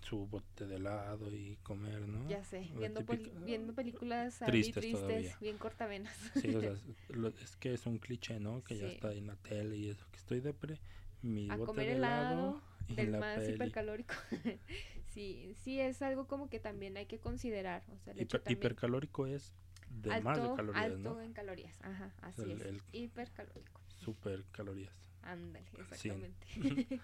su 0.02 0.28
bote 0.28 0.68
de 0.68 0.76
helado 0.76 1.34
y 1.34 1.58
comer, 1.64 2.08
¿no? 2.08 2.28
Ya 2.28 2.44
sé, 2.44 2.70
viendo, 2.78 3.04
viendo 3.46 3.74
películas 3.74 4.40
tristes, 4.40 4.82
tristes 4.82 5.40
bien 5.40 5.58
cortavenas. 5.58 6.16
Sí, 6.42 6.54
o 6.56 6.62
sea, 6.62 6.74
es 7.44 7.56
que 7.58 7.74
es 7.74 7.86
un 7.86 8.00
cliché, 8.00 8.40
¿no? 8.40 8.64
Que 8.64 8.78
ya 8.78 8.88
está 8.88 9.14
en 9.14 9.28
la 9.28 9.36
tele 9.36 9.78
y 9.78 9.90
eso, 9.90 10.06
que 10.12 10.18
estoy 10.18 10.42
depre, 10.42 10.80
mi 11.22 11.50
a 11.50 11.58
comer 11.58 11.88
de 11.88 11.94
helado, 11.94 12.62
del 12.90 13.18
más 13.18 13.48
hipercalórico. 13.48 14.16
sí, 15.14 15.56
sí, 15.64 15.80
es 15.80 16.02
algo 16.02 16.28
como 16.28 16.50
que 16.50 16.60
también 16.60 16.98
hay 16.98 17.06
que 17.06 17.20
considerar. 17.20 17.84
O 17.90 17.98
sea, 18.00 18.14
hipercalórico 18.50 19.28
es 19.28 19.54
de 19.90 20.22
más 20.22 20.42
de 20.42 20.56
calorías, 20.56 20.84
alto 20.84 21.22
en 21.22 21.34
calorías, 21.34 21.80
ajá, 21.82 22.12
así 22.22 22.52
es, 22.52 22.84
hipercalórico 22.92 23.83
super 24.04 24.44
calorías. 24.52 24.94
Ándale, 25.22 25.66
exactamente. 25.78 26.48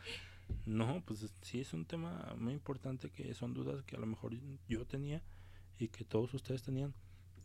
no, 0.66 1.02
pues 1.06 1.34
sí 1.42 1.62
es 1.62 1.74
un 1.74 1.86
tema 1.86 2.36
muy 2.38 2.54
importante 2.54 3.10
que 3.10 3.34
son 3.34 3.54
dudas 3.54 3.84
que 3.84 3.96
a 3.96 4.00
lo 4.00 4.06
mejor 4.06 4.34
yo 4.68 4.86
tenía 4.86 5.22
y 5.78 5.88
que 5.88 6.04
todos 6.04 6.34
ustedes 6.34 6.62
tenían 6.64 6.94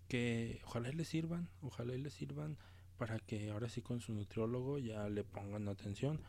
que 0.09 0.61
ojalá 0.67 0.91
les 0.91 1.09
sirvan, 1.09 1.49
ojalá 1.63 1.95
les 1.95 2.13
sirvan 2.13 2.59
para 2.99 3.19
que 3.19 3.51
ahora 3.51 3.69
sí 3.69 3.81
con 3.83 4.01
su 4.01 4.13
nutriólogo 4.13 4.79
ya 4.79 5.09
le 5.09 5.25
pongan 5.25 5.69
atención 5.69 6.21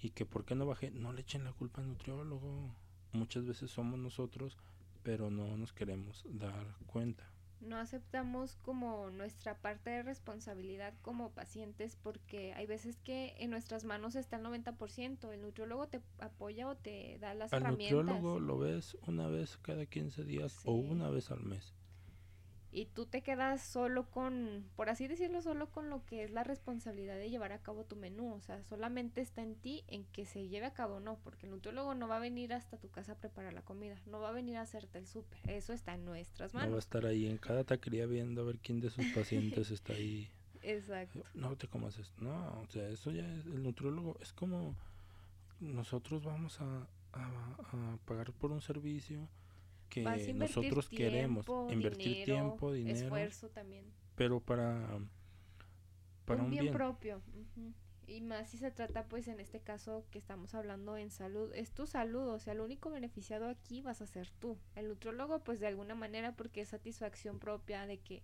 y 0.00 0.10
que 0.10 0.26
por 0.26 0.44
qué 0.44 0.54
no 0.54 0.66
bajé, 0.66 0.90
no 0.90 1.12
le 1.12 1.22
echen 1.22 1.44
la 1.44 1.52
culpa 1.52 1.80
al 1.80 1.88
nutriólogo. 1.88 2.74
Muchas 3.12 3.46
veces 3.46 3.70
somos 3.70 3.98
nosotros, 3.98 4.58
pero 5.02 5.30
no 5.30 5.56
nos 5.56 5.72
queremos 5.72 6.24
dar 6.28 6.76
cuenta 6.86 7.32
no 7.62 7.76
aceptamos 7.76 8.56
como 8.56 9.10
nuestra 9.10 9.56
parte 9.56 9.90
de 9.90 10.02
responsabilidad 10.02 10.94
como 11.02 11.30
pacientes 11.30 11.96
porque 12.02 12.52
hay 12.54 12.66
veces 12.66 13.00
que 13.00 13.34
en 13.38 13.50
nuestras 13.50 13.84
manos 13.84 14.16
está 14.16 14.36
el 14.36 14.44
90%, 14.44 15.32
el 15.32 15.40
nutriólogo 15.40 15.86
te 15.88 16.00
apoya 16.18 16.68
o 16.68 16.76
te 16.76 17.18
da 17.20 17.34
las 17.34 17.52
herramientas. 17.52 17.90
El 17.90 17.96
nutriólogo 18.06 18.40
lo 18.40 18.58
ves 18.58 18.96
una 19.06 19.28
vez 19.28 19.58
cada 19.58 19.86
15 19.86 20.24
días 20.24 20.60
o 20.64 20.72
una 20.72 21.08
vez 21.10 21.30
al 21.30 21.42
mes 21.42 21.74
y 22.74 22.86
tú 22.86 23.04
te 23.04 23.20
quedas 23.20 23.62
solo 23.62 24.08
con, 24.10 24.64
por 24.76 24.88
así 24.88 25.06
decirlo, 25.06 25.42
solo 25.42 25.70
con 25.70 25.90
lo 25.90 26.04
que 26.06 26.24
es 26.24 26.30
la 26.30 26.42
responsabilidad 26.42 27.16
de 27.16 27.28
llevar 27.28 27.52
a 27.52 27.60
cabo 27.60 27.84
tu 27.84 27.96
menú. 27.96 28.32
O 28.32 28.40
sea, 28.40 28.64
solamente 28.64 29.20
está 29.20 29.42
en 29.42 29.56
ti 29.56 29.84
en 29.88 30.04
que 30.06 30.24
se 30.24 30.48
lleve 30.48 30.64
a 30.64 30.72
cabo 30.72 30.96
o 30.96 31.00
no, 31.00 31.18
porque 31.22 31.44
el 31.44 31.52
nutriólogo 31.52 31.94
no 31.94 32.08
va 32.08 32.16
a 32.16 32.20
venir 32.20 32.54
hasta 32.54 32.78
tu 32.78 32.88
casa 32.88 33.12
a 33.12 33.18
preparar 33.18 33.52
la 33.52 33.60
comida, 33.60 34.00
no 34.06 34.20
va 34.20 34.30
a 34.30 34.32
venir 34.32 34.56
a 34.56 34.62
hacerte 34.62 34.98
el 34.98 35.06
súper. 35.06 35.38
Eso 35.50 35.74
está 35.74 35.94
en 35.94 36.06
nuestras 36.06 36.54
manos. 36.54 36.68
No 36.68 36.72
va 36.72 36.78
a 36.78 36.80
estar 36.80 37.04
ahí 37.04 37.26
en 37.26 37.36
cada 37.36 37.62
taquería 37.62 38.06
viendo 38.06 38.40
a 38.40 38.44
ver 38.44 38.58
quién 38.58 38.80
de 38.80 38.88
sus 38.88 39.04
pacientes 39.12 39.70
está 39.70 39.92
ahí. 39.92 40.30
Exacto. 40.62 41.22
No 41.34 41.56
te 41.56 41.68
comas 41.68 41.98
esto. 41.98 42.24
No, 42.24 42.62
o 42.62 42.66
sea, 42.68 42.88
eso 42.88 43.10
ya 43.10 43.28
es, 43.34 43.44
el 43.46 43.62
nutriólogo 43.62 44.16
es 44.22 44.32
como 44.32 44.74
nosotros 45.60 46.24
vamos 46.24 46.58
a, 46.60 46.88
a 47.12 47.98
pagar 48.06 48.32
por 48.32 48.50
un 48.50 48.62
servicio 48.62 49.28
que 49.92 50.34
nosotros 50.34 50.88
queremos 50.88 51.46
invertir 51.70 52.24
tiempo, 52.24 52.72
dinero, 52.72 52.96
esfuerzo 52.98 53.50
también. 53.50 53.84
Pero 54.14 54.40
para 54.40 54.98
para 56.24 56.42
un, 56.42 56.50
bien, 56.50 56.72
propio. 56.72 57.20
Y 58.06 58.20
más 58.22 58.50
si 58.50 58.56
se 58.56 58.70
trata 58.70 59.04
pues 59.04 59.28
en 59.28 59.38
este 59.38 59.60
caso 59.60 60.06
que 60.10 60.18
estamos 60.18 60.54
hablando 60.54 60.96
en 60.96 61.10
salud, 61.10 61.52
es 61.54 61.72
tu 61.72 61.86
salud, 61.86 62.28
o 62.28 62.38
sea, 62.38 62.54
el 62.54 62.60
único 62.60 62.90
beneficiado 62.90 63.48
aquí 63.48 63.82
vas 63.82 64.00
a 64.00 64.06
ser 64.06 64.30
tú. 64.30 64.56
El 64.76 64.88
nutriólogo 64.88 65.40
pues 65.40 65.60
de 65.60 65.66
alguna 65.66 65.94
manera 65.94 66.32
porque 66.32 66.62
es 66.62 66.70
satisfacción 66.70 67.38
propia 67.38 67.86
de 67.86 67.98
que 67.98 68.22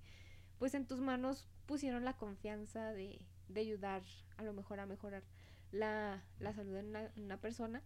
pues 0.58 0.74
en 0.74 0.86
tus 0.86 1.00
manos 1.00 1.46
pusieron 1.66 2.04
la 2.04 2.16
confianza 2.16 2.92
de, 2.92 3.20
de 3.48 3.60
ayudar 3.60 4.02
a 4.38 4.42
lo 4.42 4.54
mejor 4.54 4.80
a 4.80 4.86
mejorar 4.86 5.22
la, 5.70 6.24
la 6.38 6.54
salud 6.54 6.72
de 6.72 6.80
una, 6.80 7.12
una 7.16 7.36
persona, 7.36 7.82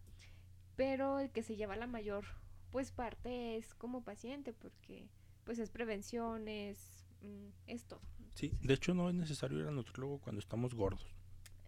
pero 0.76 1.18
el 1.18 1.30
que 1.30 1.42
se 1.42 1.56
lleva 1.56 1.74
la 1.74 1.88
mayor 1.88 2.24
pues 2.72 2.90
parte 2.90 3.56
es 3.56 3.74
como 3.74 4.02
paciente 4.02 4.52
porque 4.52 5.06
pues 5.44 5.58
es 5.58 5.70
prevención, 5.70 6.48
es, 6.48 7.04
mm, 7.20 7.48
esto. 7.66 8.00
Sí, 8.34 8.52
de 8.62 8.74
hecho 8.74 8.94
no 8.94 9.08
es 9.10 9.14
necesario 9.14 9.60
ir 9.60 9.66
al 9.66 9.74
nutriólogo 9.74 10.18
cuando 10.18 10.40
estamos 10.40 10.74
gordos. 10.74 11.06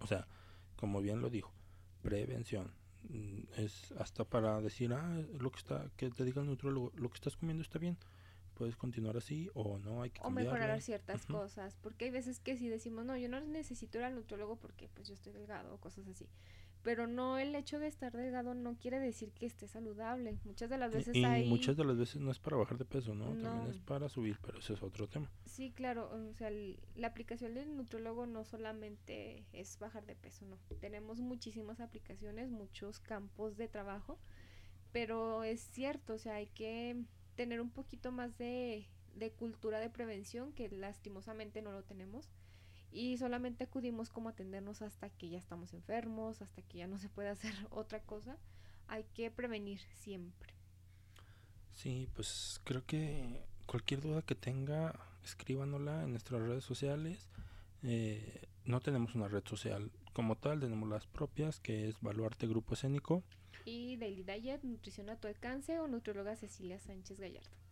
O 0.01 0.07
sea, 0.07 0.27
como 0.77 1.03
bien 1.03 1.21
lo 1.21 1.29
dijo, 1.29 1.53
prevención. 2.03 2.73
Mm, 3.11 3.43
es 3.59 3.93
hasta 3.93 4.25
para 4.25 4.61
decir, 4.62 4.93
ah, 4.95 5.23
lo 5.38 5.53
que 5.53 5.59
está, 5.59 5.90
que 5.97 6.11
te 6.11 6.25
diga 6.25 6.40
el 6.40 6.49
nutriólogo, 6.49 6.90
lo 6.97 7.11
que 7.11 7.17
estás 7.17 7.37
comiendo 7.37 7.62
está 7.62 7.79
bien, 7.79 7.99
puedes 8.55 8.77
continuar 8.77 9.19
así 9.19 9.51
o 9.53 9.79
no, 9.79 10.01
hay 10.01 10.11
que 10.11 10.21
O 10.23 10.31
mejorar 10.31 10.81
ciertas 10.81 11.27
cosas, 11.27 11.77
porque 11.83 12.07
hay 12.07 12.11
veces 12.12 12.40
que 12.40 12.57
si 12.57 12.69
decimos, 12.69 13.05
no, 13.05 13.14
yo 13.19 13.29
no 13.29 13.40
necesito 13.40 13.99
ir 13.99 14.05
al 14.05 14.14
nutriólogo 14.14 14.57
porque 14.57 14.88
pues 14.95 15.09
yo 15.09 15.14
estoy 15.14 15.35
delgado 15.35 15.75
o 15.75 15.79
cosas 15.79 16.09
así 16.09 16.27
pero 16.85 17.07
no 17.07 17.38
el 17.38 17.55
hecho 17.55 17.79
de 17.79 17.87
estar 17.87 18.12
delgado 18.12 18.53
no 18.53 18.77
quiere 18.77 19.01
decir 19.01 19.33
que 19.33 19.47
esté 19.47 19.66
saludable. 19.66 20.38
Muchas 20.44 20.68
de 20.68 20.77
las 20.77 20.92
veces 20.92 21.16
y, 21.16 21.25
muchas 21.49 21.79
de 21.79 21.85
las 21.85 21.97
veces 21.97 22.20
no 22.20 22.31
es 22.31 22.38
para 22.38 22.59
bajar 22.59 22.77
de 22.77 22.85
peso, 22.85 23.14
¿no? 23.14 23.35
También 23.42 23.70
es 23.70 23.79
para 23.81 24.11
subir, 24.11 24.38
pero 24.44 24.59
ese 24.59 24.75
es 24.75 24.83
otro 24.83 25.09
tema. 25.09 25.31
Sí, 25.47 25.73
claro, 25.73 26.11
o 26.12 26.35
sea, 26.35 26.51
la 26.94 27.07
aplicación 27.07 27.55
del 27.55 27.75
nutriólogo 27.75 28.27
no 28.27 28.44
solamente 28.44 29.47
es 29.55 29.79
bajar 29.79 30.05
de 30.05 30.14
peso, 30.14 30.44
no. 30.44 30.59
Tenemos 30.79 31.20
muchísimas 31.20 31.81
aplicaciones, 31.81 32.51
muchos 32.51 33.01
campos 33.01 33.57
de 33.57 33.66
trabajo, 33.66 34.18
pero 34.92 35.42
es 35.42 35.61
cierto, 35.61 36.12
o 36.12 36.18
sea, 36.18 36.35
hay 36.35 36.49
que 36.49 37.03
tener 37.35 37.62
un 37.62 37.70
poquito 37.70 38.12
más 38.12 38.37
de, 38.37 38.87
de 39.14 39.33
cultura 39.33 39.81
de 39.81 39.88
prevención 39.88 40.53
que 40.53 40.68
lastimosamente 40.68 41.62
no 41.62 41.73
lo 41.73 41.83
tenemos 41.83 42.29
y 42.94 43.18
solamente 43.18 43.64
acudimos 43.64 44.09
como 44.09 44.28
atendernos 44.28 44.80
hasta 44.80 45.11
que 45.11 45.28
ya 45.28 45.37
estamos 45.37 45.74
enfermos, 45.74 46.40
hasta 46.40 46.62
que 46.62 46.78
ya 46.78 46.87
no 46.87 47.00
se 47.00 47.09
puede 47.09 47.28
hacer 47.28 47.52
otra 47.70 48.00
cosa. 48.00 48.38
Hay 48.87 49.04
que 49.14 49.33
prevenir 49.33 49.80
siempre. 49.98 50.54
Sí, 51.72 52.09
pues 52.14 52.61
creo 52.62 52.87
que 52.87 53.42
cualquier 53.66 54.00
duda 54.00 54.22
que 54.22 54.37
tenga, 54.37 54.94
escríbanosla 55.24 56.04
en 56.04 56.12
nuestras 56.12 56.40
redes 56.42 56.62
sociales. 56.62 57.28
Eh, 57.83 58.46
no 58.64 58.80
tenemos 58.80 59.16
una 59.16 59.26
red 59.26 59.42
social 59.44 59.90
como 60.12 60.37
tal, 60.37 60.61
tenemos 60.61 60.88
las 60.88 61.09
propias, 61.09 61.59
que 61.59 61.88
es 61.88 62.00
Baluarte 62.00 62.46
Grupo 62.46 62.74
Escénico. 62.74 63.24
Y 63.64 63.96
Daily 63.96 64.22
Diet, 64.22 64.62
Nutrición 64.62 65.11
a 65.11 65.16
tu 65.16 65.26
alcance 65.26 65.80
o 65.80 65.88
Nutrióloga 65.88 66.37
Cecilia 66.37 66.78
Sánchez 66.78 67.18
Gallardo. 67.18 67.63